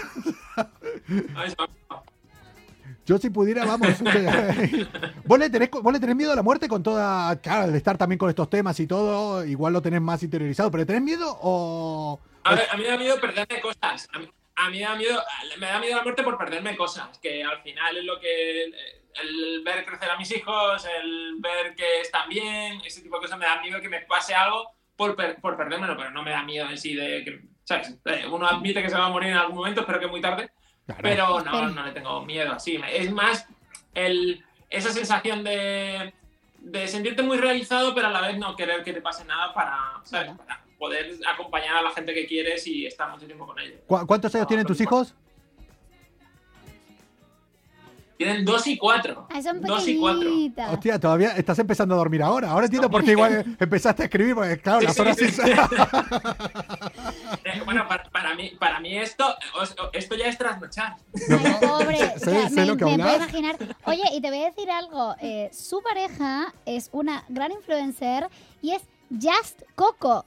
[3.05, 3.89] yo si pudiera, vamos.
[5.25, 7.37] ¿Vos, le tenés, ¿Vos le tenés miedo a la muerte con toda.
[7.41, 10.83] Claro, de estar también con estos temas y todo, igual lo tenés más interiorizado, pero
[10.83, 12.21] ¿le tenés miedo o.?
[12.45, 14.09] A, ver, a mí me da miedo perderme cosas.
[14.15, 15.21] A mí, a mí me da miedo,
[15.59, 18.73] me da miedo la muerte por perderme cosas, que al final es lo que
[19.23, 23.39] el ver crecer a mis hijos, el ver que están bien, ese tipo de cosas
[23.39, 26.43] me da miedo que me pase algo por, per- por perdérmelo, pero no me da
[26.43, 27.99] miedo en sí de que, ¿sabes?
[28.05, 30.51] Eh, Uno admite que se va a morir en algún momento, espero que muy tarde,
[30.87, 31.01] Claro.
[31.03, 32.81] pero no, no le tengo miedo así.
[32.91, 33.47] Es más
[33.95, 36.13] el, esa sensación de,
[36.59, 39.79] de sentirte muy realizado, pero a la vez no querer que te pase nada para,
[40.05, 40.27] ¿sabes?
[40.33, 40.37] Claro.
[40.39, 43.81] para poder acompañar a la gente que quieres y estar mucho tiempo con ellos.
[43.87, 45.15] ¿Cu- ¿Cuántos años tienen tus hijos?
[48.25, 49.27] Tienen dos y cuatro.
[49.31, 50.21] Ay, son Dos y cuatro.
[50.21, 50.73] pequeñitas.
[50.73, 52.51] Hostia, todavía estás empezando a dormir ahora.
[52.51, 55.27] Ahora entiendo por qué igual empezaste a escribir, porque claro, Sí, las horas sí.
[57.65, 59.25] Bueno, para, para mí, para mí esto,
[59.93, 60.97] esto ya es trasnochar.
[61.31, 61.99] Ay, pobre.
[61.99, 63.57] Sé- O sea, sé me, lo que me puedo imaginar.
[63.85, 65.15] Oye, y te voy a decir algo.
[65.21, 68.29] eh, su pareja es una gran influencer
[68.61, 70.25] y es Just Coco.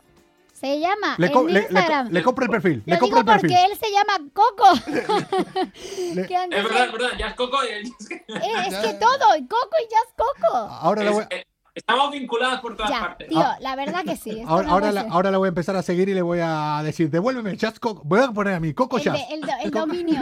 [0.55, 2.07] Se llama Le, en co- le- le co- Instagram.
[2.11, 2.83] le compro el perfil.
[2.85, 3.57] Lo Le compro digo el perfil.
[3.57, 5.65] porque él se llama Coco.
[6.15, 8.93] Le- que antes Es verdad, es verdad, ya es Coco y el- Eh, es que
[8.93, 10.55] todo, y Coco y Just Coco.
[10.57, 11.43] Ahora es- voy, eh,
[11.73, 13.27] estamos vinculados por todas Ya, partes.
[13.27, 14.41] tío, la verdad que sí.
[14.47, 15.11] ahora, no ahora la, ser.
[15.11, 18.01] ahora la voy a empezar a seguir y le voy a decir, devuélveme, Just Coco.
[18.05, 20.21] Voy a poner a mí, Coco el, el do- el dominio.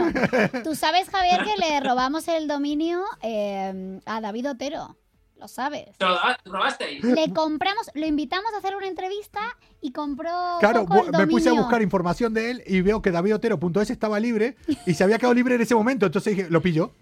[0.64, 4.96] Tú sabes, Javier, que le robamos el dominio eh, a David Otero.
[5.44, 5.98] Lo sabes.
[5.98, 6.16] ¿Te lo
[6.46, 7.04] robasteis?
[7.04, 9.42] Le compramos, lo invitamos a hacer una entrevista
[9.82, 13.10] y compró Claro, Coco el me puse a buscar información de él y veo que
[13.10, 16.06] davidotero.es estaba libre y se había quedado libre en ese momento.
[16.06, 16.92] Entonces dije, lo pillo.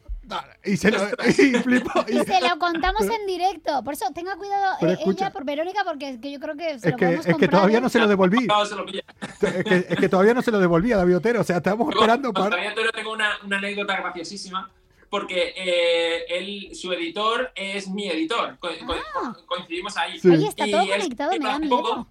[0.64, 2.04] Y se lo y flipó.
[2.08, 3.84] Y se lo contamos en directo.
[3.84, 5.26] Por eso tenga cuidado eh, escucha.
[5.26, 7.36] ella por Verónica, porque es que yo creo que se Es lo que, podemos es
[7.36, 7.80] que todavía ¿eh?
[7.80, 8.46] no se lo devolví.
[8.48, 8.84] No, se lo.
[8.88, 11.42] Es que, es que todavía no se lo devolví a David Otero.
[11.42, 12.56] O sea, estábamos esperando para.
[12.56, 14.68] David Otero tengo una, una anécdota graciosísima
[15.12, 18.56] porque eh, él, su editor es mi editor.
[18.58, 19.36] Co- co- Ah.
[19.44, 20.18] coincidimos ahí.
[20.18, 20.26] Sí.
[20.30, 21.76] Oye, está Y todo él conectado, me da miedo.
[21.76, 22.06] poco,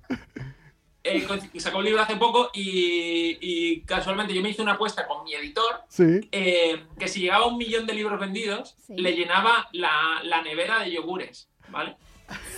[1.03, 1.27] eh,
[1.57, 5.33] sacó un libro hace poco y, y casualmente yo me hice una apuesta con mi
[5.33, 6.29] editor Sí.
[6.31, 8.93] eh, que si llegaba a un millón de libros vendidos, Sí.
[8.95, 11.95] le llenaba la, la nevera de yogures, ¿vale?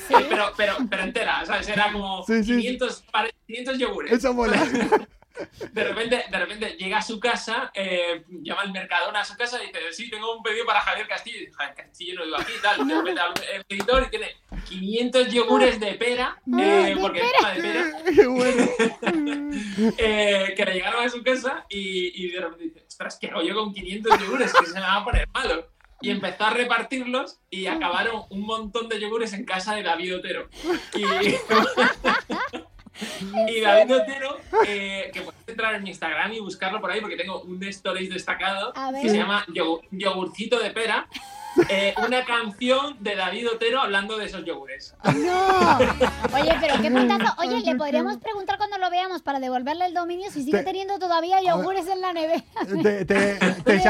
[0.09, 0.13] Sí.
[0.13, 1.69] Eh, Pero, pero, pero entera, ¿sabes?
[1.69, 2.57] Era como Sí, sí, sí.
[2.57, 4.11] 500, pare- 500 yogures.
[4.11, 4.61] Eso mola.
[5.71, 9.61] De repente, de repente llega a su casa, eh, llama al Mercadona a su casa
[9.63, 11.49] y dice, sí, tengo un pedido para Javier Castillo.
[11.57, 12.87] Javier Castillo no vivo aquí y tal.
[12.87, 13.21] De repente
[13.53, 18.27] el editor y tiene 500 yogures de pera, No, eh, porque encima de pera, Qué
[18.27, 18.69] bueno.
[19.97, 23.41] eh, que le llegaron a su casa y, y de repente dice, ostras, ¿qué hago
[23.41, 24.53] yo con 500 yogures?
[24.53, 25.65] Que se me van a poner malos.
[26.01, 30.49] Y empezó a repartirlos y acabaron un montón de yogures en casa de David Otero.
[30.95, 31.03] Y,
[33.47, 37.15] y David Otero, eh, que puedes entrar en mi Instagram y buscarlo por ahí porque
[37.17, 41.07] tengo un stories destacado que se llama yogu- yogurcito de pera.
[41.69, 44.95] Eh, una canción de David Otero hablando de esos yogures.
[45.13, 45.77] No.
[46.33, 47.33] Oye, pero qué puntazo.
[47.39, 50.99] Oye, le podríamos preguntar cuando lo veamos para devolverle el dominio si sigue Te- teniendo
[50.99, 52.43] todavía yogures en la nevera.
[52.81, 53.81] Te, te- te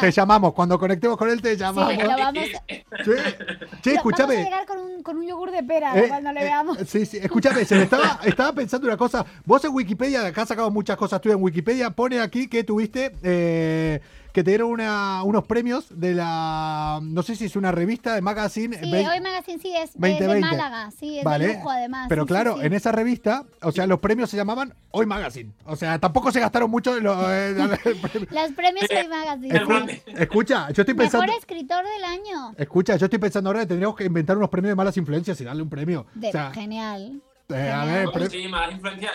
[0.00, 1.92] te llamamos, cuando conectemos con él te llamamos.
[1.94, 4.36] Sí, lo vamos, che, lo- vamos a escúchame.
[4.44, 6.78] llegar con un, con un yogur de pera Eh, cuando le eh, veamos.
[6.86, 9.24] sí, sí, escúchame, se me estaba, estaba pensando una cosa.
[9.44, 13.12] Vos en Wikipedia, acá has sacado muchas cosas tú en Wikipedia, pone aquí que tuviste,
[13.22, 14.00] eh,
[14.36, 18.20] que te dieron una- unos premios de la, no sé si es una revista de
[18.20, 18.78] magazine.
[18.78, 20.24] Sí, hoy Magazine sí es, es 2020.
[20.34, 22.06] de Málaga, sí, es Vale, de lujo además.
[22.10, 22.66] Pero sí, claro, sí.
[22.66, 25.52] en esa revista, o sea, los premios se llamaban Hoy Magazine.
[25.64, 27.54] O sea, tampoco se gastaron mucho en los, eh,
[28.30, 29.54] Los premios hoy Magazine.
[29.58, 31.26] Escu- Escucha, yo estoy pensando.
[31.26, 32.52] Mejor escritor del año.
[32.58, 35.44] Escucha, yo estoy pensando ahora que tendríamos que inventar unos premios de malas influencias y
[35.44, 36.04] darle un premio.
[36.14, 37.22] De- o sea, genial.
[37.48, 39.12] eh, a ver, pre- Sí, mala influencia.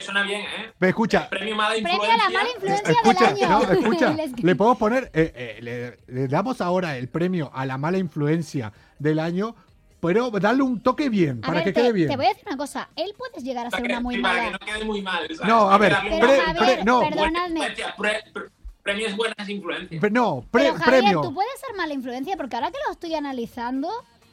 [0.00, 0.72] Suena bien, ¿eh?
[0.78, 2.14] Ve, escucha, Premio mala Premio influencia.
[2.14, 3.48] a la mala influencia escucha, del año.
[3.66, 7.64] no, escucha, El le podemos poner, eh, eh, le, le damos ahora el premio a
[7.66, 9.54] la mala influencia del año,
[10.00, 12.08] pero darle un toque bien, A para ver, que te, quede bien.
[12.08, 12.88] te voy a decir una cosa.
[12.96, 14.58] Él puedes llegar a ser una muy Sí, para que mala.
[14.60, 15.22] no quede muy mal.
[15.34, 15.40] ¿sabes?
[15.48, 17.00] No, a ver, Pero, pre- Javier, pre- no.
[17.00, 17.60] perdónadme.
[17.60, 18.48] Influencia, pre- pre-
[18.82, 20.12] premios buenas influencias.
[20.12, 21.20] No, pre- Pero Javier, premio.
[21.22, 23.88] tú puedes ser mala influencia porque ahora que lo estoy analizando,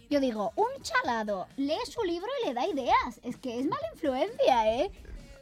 [0.09, 3.22] yo digo, un chalado lee su libro y le da ideas.
[3.24, 4.91] Es que es mala influencia, ¿eh?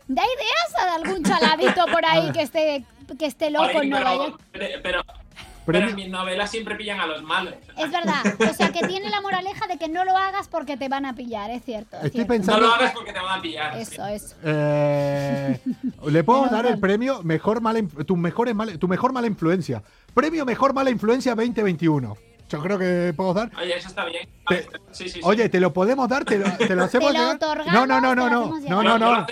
[0.10, 2.84] Da ideas a algún chaladito por ahí que esté,
[3.20, 4.42] que esté loco Oye, en Nueva pero, York.
[4.82, 5.04] pero,
[5.68, 7.54] pero, en mis novelas siempre pillan a los malos.
[7.78, 8.24] Es verdad.
[8.50, 11.14] O sea, que tiene la moraleja de que no lo hagas porque te van a
[11.14, 11.96] pillar, es cierto.
[11.98, 12.34] es Estoy cierto.
[12.34, 13.78] pensando- No lo hagas porque te van a pillar.
[13.78, 14.36] Eso, eso.
[14.44, 15.60] Eh,
[16.08, 19.84] le Menos dar el premio mejor mala, tu, mejor mala, tu mejor mala influencia.
[20.16, 22.18] Premio Mejor Mala Influencia 2021.
[22.50, 23.52] Yo creo que podemos dar.
[23.62, 24.28] Oye, eso está bien.
[24.48, 25.20] Te- Sí, sí, sí.
[25.22, 28.16] Oye, te lo podemos dar, te lo, te lo hacemos lo otorgamos, No, no, no,
[28.16, 28.24] no,
[28.60, 29.28] te no, no, no, no.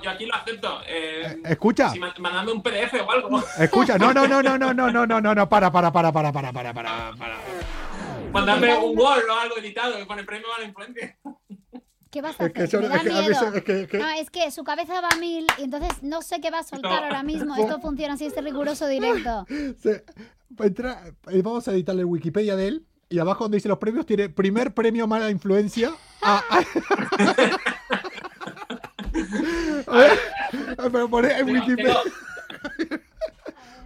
[0.00, 0.80] Yo, yo aquí lo acepto.
[0.86, 3.42] Eh, Escucha, si ma- mandadme un PDF o algo.
[3.58, 6.32] escucha, no, no, no, no, no, no, no, no, no, no, para, para, para, para,
[6.32, 7.36] para, para, para, para.
[8.32, 11.16] Mandadme un Word o algo editado que pone premio a la influencia.
[12.10, 12.80] ¿Qué vas a Es que hacer?
[12.80, 13.54] eso- Me da es que miedo.
[13.54, 16.40] es que- que- No, es que su cabeza va a mil y entonces no sé
[16.40, 17.06] qué va a soltar No.
[17.06, 17.54] ahora mismo.
[17.56, 19.46] Esto funciona así, este riguroso directo.
[19.80, 20.04] Se-
[20.58, 24.28] entra- eh, vamos a editarle Wikipedia de él y abajo donde dice los premios tiene
[24.28, 25.92] primer premio mala influencia.
[26.22, 27.52] a- a- A ver,
[30.92, 31.96] pero pone en Wikipedia.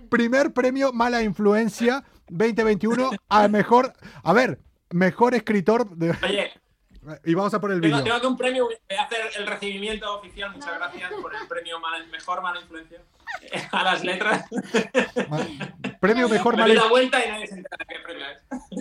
[0.08, 3.92] Primer premio mala influencia 2021 al mejor,
[4.22, 4.58] a ver,
[4.90, 6.52] mejor escritor de, Oye,
[7.24, 8.04] y vamos a poner el tengo, vídeo.
[8.04, 8.64] tengo que un premio.
[8.66, 10.52] Voy a hacer el recibimiento oficial.
[10.52, 13.00] Muchas gracias por el premio mala- mejor mala influencia.
[13.72, 14.44] A las letras.
[16.00, 18.04] Premio mejor Me mala doy la vuelta y nadie se entera de qué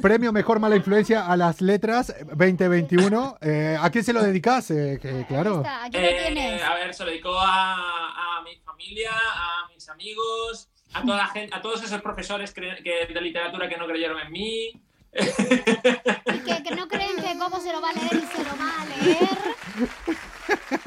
[0.01, 3.37] premio Mejor Mala Influencia a las letras 2021.
[3.43, 4.71] Eh, ¿A quién se lo dedicas?
[4.71, 5.57] Eh, que, claro.
[5.57, 9.87] Está, aquí lo Eh, a ver, se lo dedicó a, a mi familia, a mis
[9.89, 14.19] amigos, a toda la gente, a todos esos profesores que, de literatura que no creyeron
[14.19, 14.71] en mí.
[15.11, 18.81] Que, que no creen que cómo se lo va a leer y se lo va
[18.81, 19.29] a leer.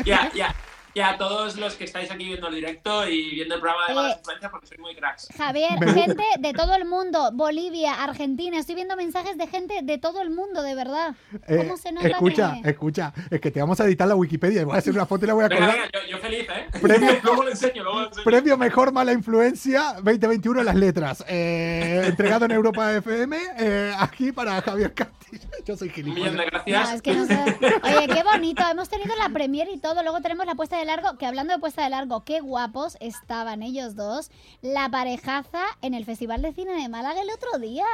[0.04, 0.54] Y a, y a-
[0.97, 3.92] y a todos los que estáis aquí viendo el directo y viendo el programa de
[3.92, 5.28] Eh, Malas Influencias porque sois muy cracks.
[5.36, 10.22] Javier, gente de todo el mundo, Bolivia, Argentina, estoy viendo mensajes de gente de todo
[10.22, 11.14] el mundo, de verdad.
[11.49, 13.12] Eh, ¿Cómo se nota escucha, que- escucha.
[13.30, 15.28] Es que te vamos a editar la Wikipedia y voy a hacer una foto y
[15.28, 15.70] la voy a colgar.
[15.70, 16.66] venga, yo, yo feliz, ¿eh?
[16.80, 18.24] Premio- luego lo enseño, luego lo enseño.
[18.24, 21.22] Premio Mejor Mala Influencia 2021 las letras.
[21.28, 23.36] Eh, entregado en Europa FM.
[23.59, 25.26] eh, aquí para Javier Castillo.
[25.64, 26.64] Yo soy Un millón de gilipollas.
[26.64, 26.89] gracias.
[26.89, 27.45] No, es que no sé.
[27.83, 28.62] Oye, qué bonito.
[28.70, 30.03] Hemos tenido la premier y todo.
[30.03, 31.18] Luego tenemos la puesta de largo.
[31.18, 34.31] Que hablando de puesta de largo, qué guapos estaban ellos dos.
[34.62, 37.85] La parejaza en el Festival de Cine de Málaga el otro día.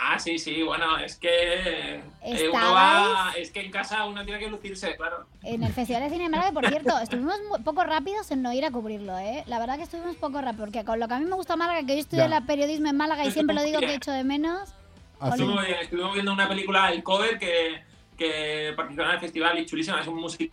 [0.00, 3.08] Ah, sí, sí, bueno, es que eh, uno ¿Estabais?
[3.08, 5.26] va, es que en casa uno tiene que lucirse, claro.
[5.42, 8.64] En el Festival de Cine de Málaga, por cierto, estuvimos poco rápidos en no ir
[8.64, 9.42] a cubrirlo, ¿eh?
[9.48, 11.84] La verdad que estuvimos poco rápidos, porque con lo que a mí me gusta Málaga,
[11.84, 14.72] que yo estudié la periodismo en Málaga y siempre lo digo que echo de menos.
[15.20, 15.32] Así.
[15.40, 17.82] Estuvimos, bien, estuvimos viendo una película, El Cover, que,
[18.16, 20.52] que participó en el festival y chulísima, es un musical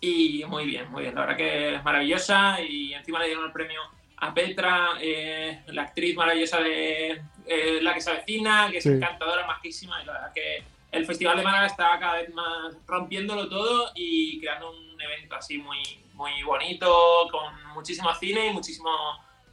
[0.00, 1.14] y muy bien, muy bien.
[1.14, 3.80] La verdad que es maravillosa y encima le dieron el premio
[4.18, 8.90] a Petra, eh, la actriz maravillosa de eh, La que se avecina, que es Sí.
[8.90, 13.48] encantadora, majísima y la verdad que el Festival de Málaga está cada vez más rompiéndolo
[13.48, 15.78] todo y creando un evento así muy,
[16.14, 18.90] muy bonito, con muchísimo cine y muchísimo,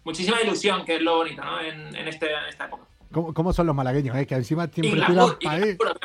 [0.04, 1.60] muchísima ilusión, que es lo bonito ¿no?
[1.60, 2.84] en, en, este, en esta época.
[3.12, 4.16] ¿Cómo, cómo son los malagueños?
[4.16, 4.26] eh?
[4.26, 5.98] Que encima siempre tiran obviamente, glamour.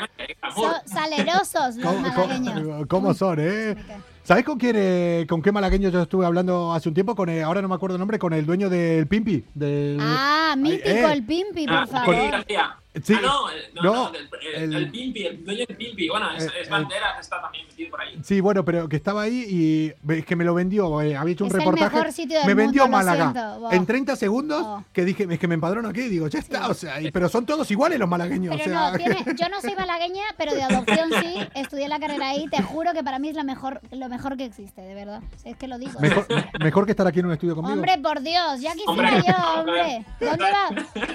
[0.55, 2.61] Son salerosos los ¿Cómo, malagueños.
[2.63, 3.77] cómo- cómo son, eh?
[4.25, 7.15] ¿Sabes con quién, eh, con qué malagueño yo estuve hablando hace un tiempo?
[7.15, 9.45] Con eh, ahora no me acuerdo el nombre, con el dueño del Pimpi.
[9.55, 11.13] Del, Ah, mítico eh.
[11.13, 12.17] el Pimpi, por Ah, favor.
[12.33, 12.77] García.
[13.03, 13.15] Sí.
[13.17, 16.09] Ah, no, el- no, No, no, el, el- el- el Pimpi, el dueño del Pimpi.
[16.09, 16.71] Bueno, es, Eh, es eh.
[16.71, 18.19] Bandera, está también metido por ahí.
[18.23, 21.01] Sí, bueno, pero que estaba ahí y es que me lo vendió.
[21.03, 21.95] eh, había hecho un Es el reportaje.
[21.97, 23.33] mejor sitio del me vendió mundo, lo Málaga.
[23.33, 23.73] siento.
[23.73, 24.85] En 30 segundos, Oh.
[24.93, 26.03] que dije, es que me empadrono aquí.
[26.03, 26.69] Digo, ya está.
[26.69, 28.55] O sea, y- pero son todos iguales los malagueños.
[28.57, 31.35] Pero o sea, no, tiene- yo no soy malagueña, pero de adopción sí.
[31.55, 32.47] Estudié la carrera ahí.
[32.49, 35.21] Te juro que para mí es la mejor, lo mejor que existe, de verdad.
[35.45, 35.99] Es que lo digo.
[36.01, 36.27] mejor,
[36.61, 37.75] mejor que estar aquí en un estudio conmigo.
[37.75, 40.05] Hombre, por Dios, ya quisiera Hombre, yo, hombre.
[40.21, 40.69] ¿Dónde va,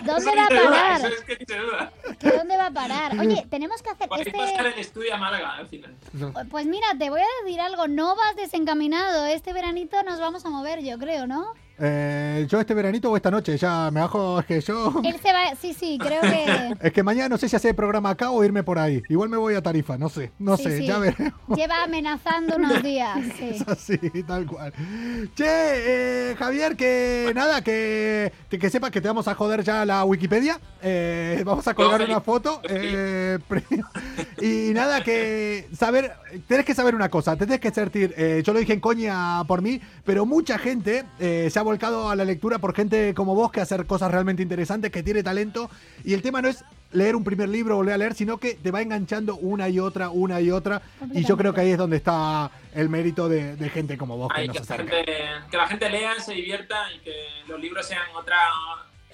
[0.06, 1.02] ¿dónde va a parar?
[1.74, 2.19] Eso es que ni se duda.
[2.19, 3.19] ¿Que ¿Dónde va a parar?
[3.19, 4.67] Oye, tenemos que hacer este...
[4.67, 5.95] el estudio a Málaga al final.
[6.49, 7.88] Pues mira, te voy a decir algo.
[7.88, 9.26] No vas desencaminado.
[9.26, 11.53] Este veranito nos vamos a mover, yo creo, ¿no?
[11.84, 14.94] Eh, yo este veranito o esta noche, ya me bajo, es que yo...
[15.04, 15.56] Él se va...
[15.60, 16.76] Sí, sí, creo que...
[16.88, 19.02] Es que mañana no sé si hacer programa acá o irme por ahí.
[19.10, 20.86] Igual me voy a Tarifa, no sé, no Sí, sé, sí.
[20.88, 21.34] ya veremos.
[21.56, 23.18] Lleva amenazando unos días.
[23.38, 23.50] Sí.
[23.50, 24.72] Es así, tal cual.
[25.36, 30.04] Che, eh, Javier, que nada, que, que, sepas que te vamos a joder ya la
[30.06, 30.60] Wikipedia.
[30.84, 32.62] Eh, vamos a colgar No, una foto.
[32.70, 33.40] eh,
[34.42, 36.12] y nada, que saber,
[36.48, 39.62] tenés que saber una cosa, tenés que sentir, eh, yo lo dije en coña por
[39.62, 43.49] mí, pero mucha gente eh, se ha volcado a la lectura por gente como vos
[43.49, 45.69] que hacer cosas realmente interesantes, que tiene talento.
[46.03, 48.72] Y el tema no es leer un primer libro, volver a leer, sino que te
[48.72, 50.82] va enganchando una y otra, una y otra.
[51.13, 54.30] Y yo creo que ahí es donde está el mérito de, de gente como vos
[54.34, 55.05] que Ay, nos que, gente,
[55.49, 57.15] que la gente lea, se divierta y que
[57.47, 58.38] los libros sean otra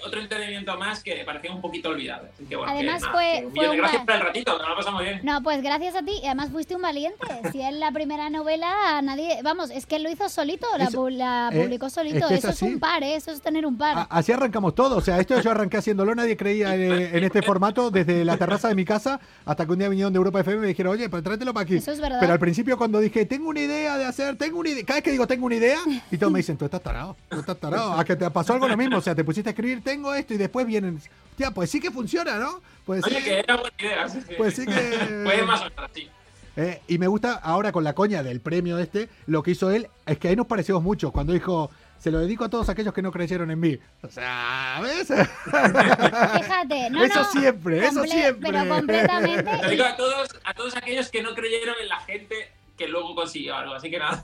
[0.06, 2.28] otro entretenimiento más que parecía un poquito olvidado.
[2.34, 4.58] Así que, bueno, Además que, nada, fue- fue un gracias pa- por el ratito, que
[4.60, 5.20] nos lo pasamos bien.
[5.22, 6.12] No, pues gracias a ti.
[6.22, 7.18] Y además fuiste un valiente.
[7.52, 9.38] Si es la primera novela, nadie.
[9.42, 12.28] Vamos, es que él lo hizo solito, la, Eso- pu- la eh, publicó es solito.
[12.28, 12.64] que eso es así.
[12.66, 13.14] un par, ¿eh?
[13.16, 13.96] eso es tener un par.
[13.98, 14.96] A- Así arrancamos todo.
[14.96, 16.82] O sea, esto yo arranqué haciéndolo, nadie creía en,
[17.16, 20.16] en este formato desde la terraza de mi casa hasta que un día vinieron de
[20.18, 21.76] Europa FM y me dijeron, oye, pues tráetelo para aquí.
[21.76, 22.18] Eso es verdad.
[22.20, 25.04] Pero al principio cuando dije, tengo una idea de hacer, tengo una idea, cada vez
[25.04, 25.78] que digo tengo una idea,
[26.10, 27.92] y todos me dicen, tú estás tarado, tú estás tarado.
[27.94, 30.34] A que te pasó algo lo mismo, o sea, te pusiste a escribir, tengo esto,
[30.34, 31.00] y después vienen,
[31.36, 32.60] tía, pues sí que funciona, ¿no?
[32.84, 33.14] Pues sí.
[33.14, 34.08] Oye, que era buena idea.
[34.08, 34.34] sí, sí.
[34.36, 34.72] Pues sí que-
[35.24, 36.10] Fue más o menos así.
[36.56, 39.88] Eh, y me gusta ahora con la coña del premio este, lo que hizo él,
[40.04, 43.00] es que ahí nos parecimos mucho, cuando dijo, se lo dedico a todos aquellos que
[43.00, 43.78] no creyeron en mí.
[44.02, 45.06] O sea, ¿ves?
[45.46, 48.50] Fíjate, no, Eso no, siempre, eso siempre.
[48.52, 49.56] Pero completamente.
[49.58, 53.14] Te digo a todos, a todos aquellos que no creyeron en la gente que luego
[53.14, 54.22] consiguió algo, así que nada.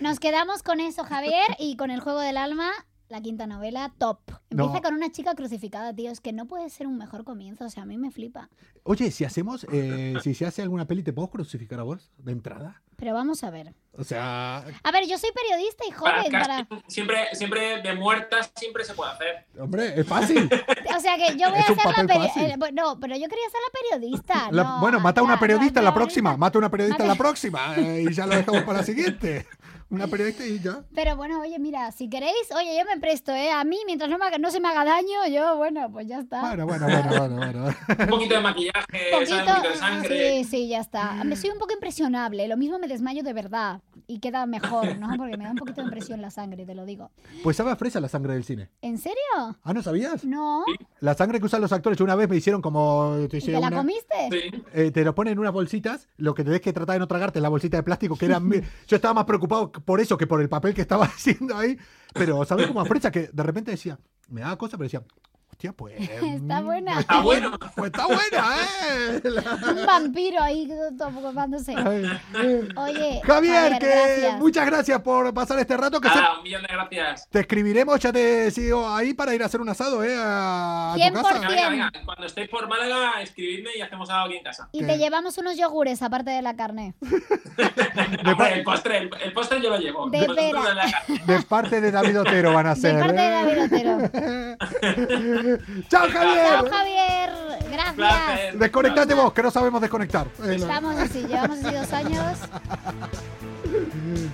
[0.00, 2.70] Nos quedamos con eso, Javier, y con el juego del alma,
[3.14, 4.18] la quinta novela, top.
[4.50, 4.82] Empieza No.
[4.82, 6.10] con una chica crucificada, tío.
[6.10, 7.64] Es que no puede ser un mejor comienzo.
[7.64, 8.48] O sea, a mí me flipa.
[8.82, 12.32] Oye, si hacemos, eh, si se hace alguna peli, ¿te puedo crucificar a vos de
[12.32, 12.82] entrada?
[12.96, 13.72] Pero vamos a ver.
[13.96, 16.30] O sea, A ver, yo soy periodista y joven.
[16.32, 16.66] Para...
[16.88, 19.46] siempre, siempre de muertas, siempre se puede hacer.
[19.60, 20.48] hombre, es fácil.
[20.96, 22.40] O sea que yo voy Es a ser la periodista.
[22.40, 22.74] fácil.
[22.74, 24.48] no, pero yo quería ser la periodista.
[24.52, 27.14] La- no, bueno, mata a una periodista no, la próxima, mata a una periodista la
[27.14, 29.46] próxima, eh, y ya lo dejamos para la siguiente.
[29.90, 30.84] Una periodista y ya.
[30.94, 33.50] Pero bueno, oye, mira, si queréis, oye, yo me presto, ¿eh?
[33.50, 36.18] A mí, mientras no, me haga- no se me haga daño, yo, bueno, pues ya
[36.20, 36.40] está.
[36.40, 37.64] Bueno, bueno, bueno, bueno, bueno.
[38.00, 39.30] Un poquito de maquillaje, ¿sabes?
[39.30, 40.42] un poquito de sangre.
[40.42, 41.22] Sí, sí, ya está.
[41.24, 42.48] Me soy un poco impresionable.
[42.48, 43.82] Lo mismo me desmayo de verdad.
[44.06, 45.08] Y queda mejor, ¿no?
[45.16, 47.10] Porque me da un poquito de impresión la sangre, te lo digo.
[47.42, 48.68] Pues sabe a fresa la sangre del cine.
[48.82, 49.16] ¿En serio?
[49.62, 50.24] Ah, ¿no sabías?
[50.24, 50.64] No.
[51.00, 53.14] La sangre que usan los actores, una vez me hicieron como...
[53.30, 54.28] Te, ¿Y hice te la una- comiste?
[54.30, 54.62] Sí.
[54.74, 57.38] Eh, te lo ponen en unas bolsitas, lo que tenés que tratar de no tragarte
[57.38, 58.40] es la bolsita de plástico, que era...
[58.86, 61.76] Yo estaba más preocupado por eso que por el papel que estaba haciendo ahí.
[62.12, 63.10] Pero, ¿sabes cómo a fresa?
[63.10, 63.98] Que de repente decía,
[64.28, 65.02] me daba cosa, pero decía,
[65.64, 65.94] hostia, pues...
[66.00, 66.92] Está mm, buena.
[66.92, 67.58] pues Está bueno.
[67.74, 69.20] Pues está buena, ¿eh?
[69.80, 71.74] Un vampiro ahí tomándose.
[72.76, 74.38] Oye, Javier, que gracias.
[74.38, 77.28] muchas gracias por pasar este rato, que se- un millón de gracias.
[77.30, 80.14] te escribiremos, ya te sigo ahí para ir a hacer un asado, ¿eh?
[80.16, 81.34] A tu casa.
[81.34, 81.92] Venga, venga, venga.
[82.04, 84.68] Cuando estéis por Málaga, escribidme y hacemos algo aquí en casa.
[84.72, 86.94] Y te llevamos unos yogures aparte de la carne.
[88.54, 90.08] El postre, el, el postre yo lo llevo.
[90.10, 91.22] De de la carne.
[91.26, 92.98] De parte de David Otero van a De ser.
[92.98, 93.30] parte de ¿eh?
[93.30, 95.53] David Otero.
[95.88, 96.46] ¡Chao, Javier!
[96.46, 97.30] Chao, Javier.
[97.70, 98.58] Gracias.
[98.58, 100.26] Desconectate vos, que no sabemos desconectar.
[100.44, 100.56] Eh.
[100.56, 102.38] Estamos así, llevamos así dos años.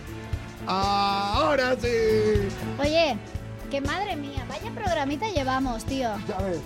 [0.66, 2.48] Ahora sí.
[2.78, 3.16] Oye,
[3.70, 6.10] que madre mía, vaya programita llevamos, tío.
[6.28, 6.60] Ya ves.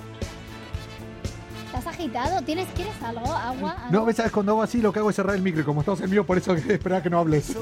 [1.67, 2.43] ¿Estás agitado?
[2.43, 3.27] ¿Tienes, ¿Quieres algo?
[3.27, 3.73] ¿Agua?
[3.73, 3.91] ¿Algo?
[3.91, 5.65] No, ves, sabes, cuando hago así lo que hago es cerrar el micro.
[5.65, 7.57] Como estamos en mío, por eso esperaba que no hables.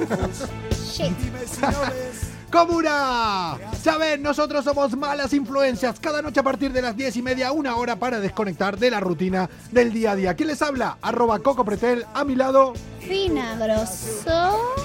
[0.95, 1.13] Shit.
[2.53, 3.57] ¡Comuna!
[3.83, 5.99] Saben, nosotros somos malas influencias.
[5.99, 9.01] Cada noche a partir de las 10 y media, una hora para desconectar de la
[9.01, 10.37] rutina del día a día.
[10.37, 10.99] ¿Quién les habla?
[11.01, 12.75] Arroba Coco Pretel, a mi lado.
[13.01, 14.77] Finagroso.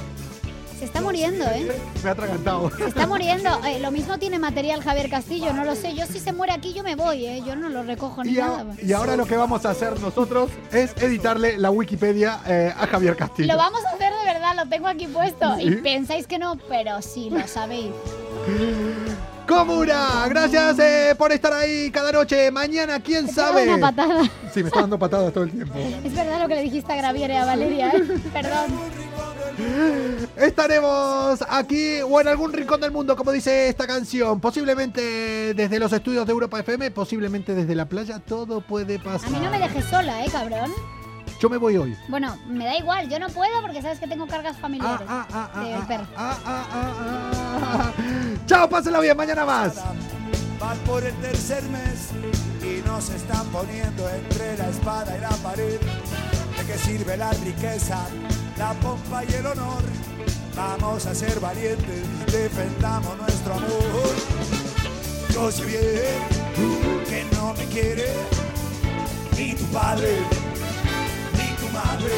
[0.79, 1.67] Se está muriendo, ¿eh?
[2.03, 2.69] Me ha atragantado.
[2.77, 3.49] Se está muriendo.
[3.65, 5.95] Eh, lo mismo tiene material Javier Castillo, no lo sé.
[5.95, 7.41] Yo si se muere aquí yo me voy, ¿eh?
[7.45, 8.65] Yo no lo recojo ni Y, a- nada.
[8.81, 13.15] y ahora lo que vamos a hacer nosotros es editarle la Wikipedia eh, a Javier
[13.15, 13.51] Castillo.
[13.51, 15.55] Lo vamos a hacer de verdad, lo tengo aquí puesto.
[15.57, 15.63] ¿Sí?
[15.63, 17.91] Y pensáis que no, pero sí, lo sabéis.
[19.47, 22.51] Comuna, gracias eh, por estar ahí cada noche.
[22.51, 23.63] Mañana, quién sabe.
[23.73, 24.23] una patada.
[24.53, 25.73] Sí, me está dando patadas todo el tiempo.
[26.03, 28.03] Es verdad lo que le dijiste a Gravier y a Valeria, ¿eh?
[28.33, 29.06] Perdón.
[30.35, 34.39] Estaremos aquí o en algún rincón del mundo, como dice esta canción.
[34.39, 39.29] Posiblemente desde los estudios de Europa FM, posiblemente desde la playa, todo puede pasar.
[39.29, 40.71] A mí no me dejes sola, ¿eh, cabrón?
[41.39, 41.95] Yo me voy hoy.
[42.07, 45.07] Bueno, me da igual, yo no puedo porque sabes que tengo cargas familiares.
[45.07, 46.07] Ah, del perro.
[48.47, 49.75] Chao, pásenla bien, mañana más.
[50.59, 52.09] Vas por el tercer mes
[52.63, 55.79] y nos están poniendo entre la espada y la pared.
[55.79, 57.99] ¿De qué sirve la riqueza,
[58.57, 59.83] la pompa y el honor?
[60.55, 64.15] Vamos a ser valientes, defendamos nuestro amor.
[65.33, 68.11] Yo sé bien que no me quiere
[69.37, 70.17] ni tu padre
[71.37, 72.15] ni tu madre,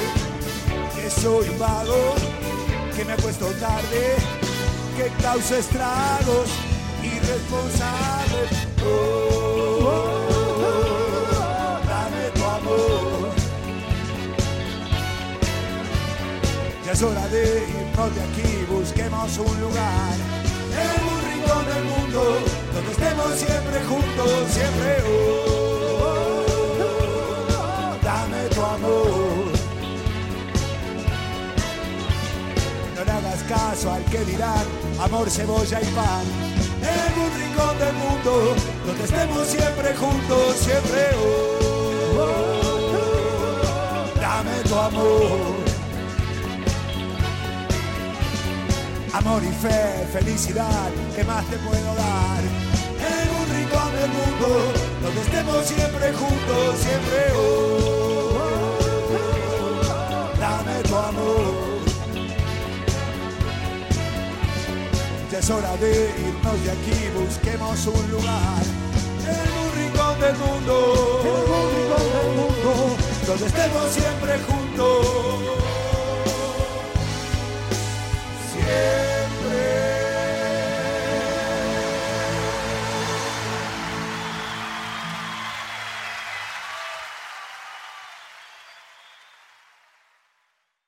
[0.95, 2.15] que soy un vago,
[2.95, 4.15] que me acuesto tarde,
[4.95, 6.49] que causa estragos
[7.03, 8.47] irresponsable.
[8.85, 10.18] Oh, oh, oh,
[16.91, 20.15] Es hora de irnos de aquí, busquemos un lugar
[20.73, 22.21] en un rincón del mundo
[22.73, 24.97] donde estemos siempre juntos, siempre.
[26.01, 26.43] Oh,
[28.01, 29.51] dame tu amor.
[32.95, 34.65] No le hagas caso al que dirán
[34.99, 36.25] amor, cebolla y pan.
[36.81, 38.55] En un rincón del mundo
[38.87, 41.09] donde estemos siempre juntos, siempre.
[42.17, 42.49] Oh,
[44.19, 45.58] dame tu amor.
[49.13, 52.41] Amor y fe, felicidad, ¿qué más te puedo dar?
[52.99, 57.33] En un rincón del mundo donde estemos siempre juntos, siempre.
[57.35, 58.77] Oh, oh,
[59.15, 61.53] oh, dame tu amor.
[65.31, 68.63] Ya es hora de irnos de aquí, busquemos un lugar
[69.25, 72.95] en un rincón del mundo, en un rincón del mundo,
[73.25, 75.68] donde estemos siempre juntos.
[78.69, 79.08] Yeah.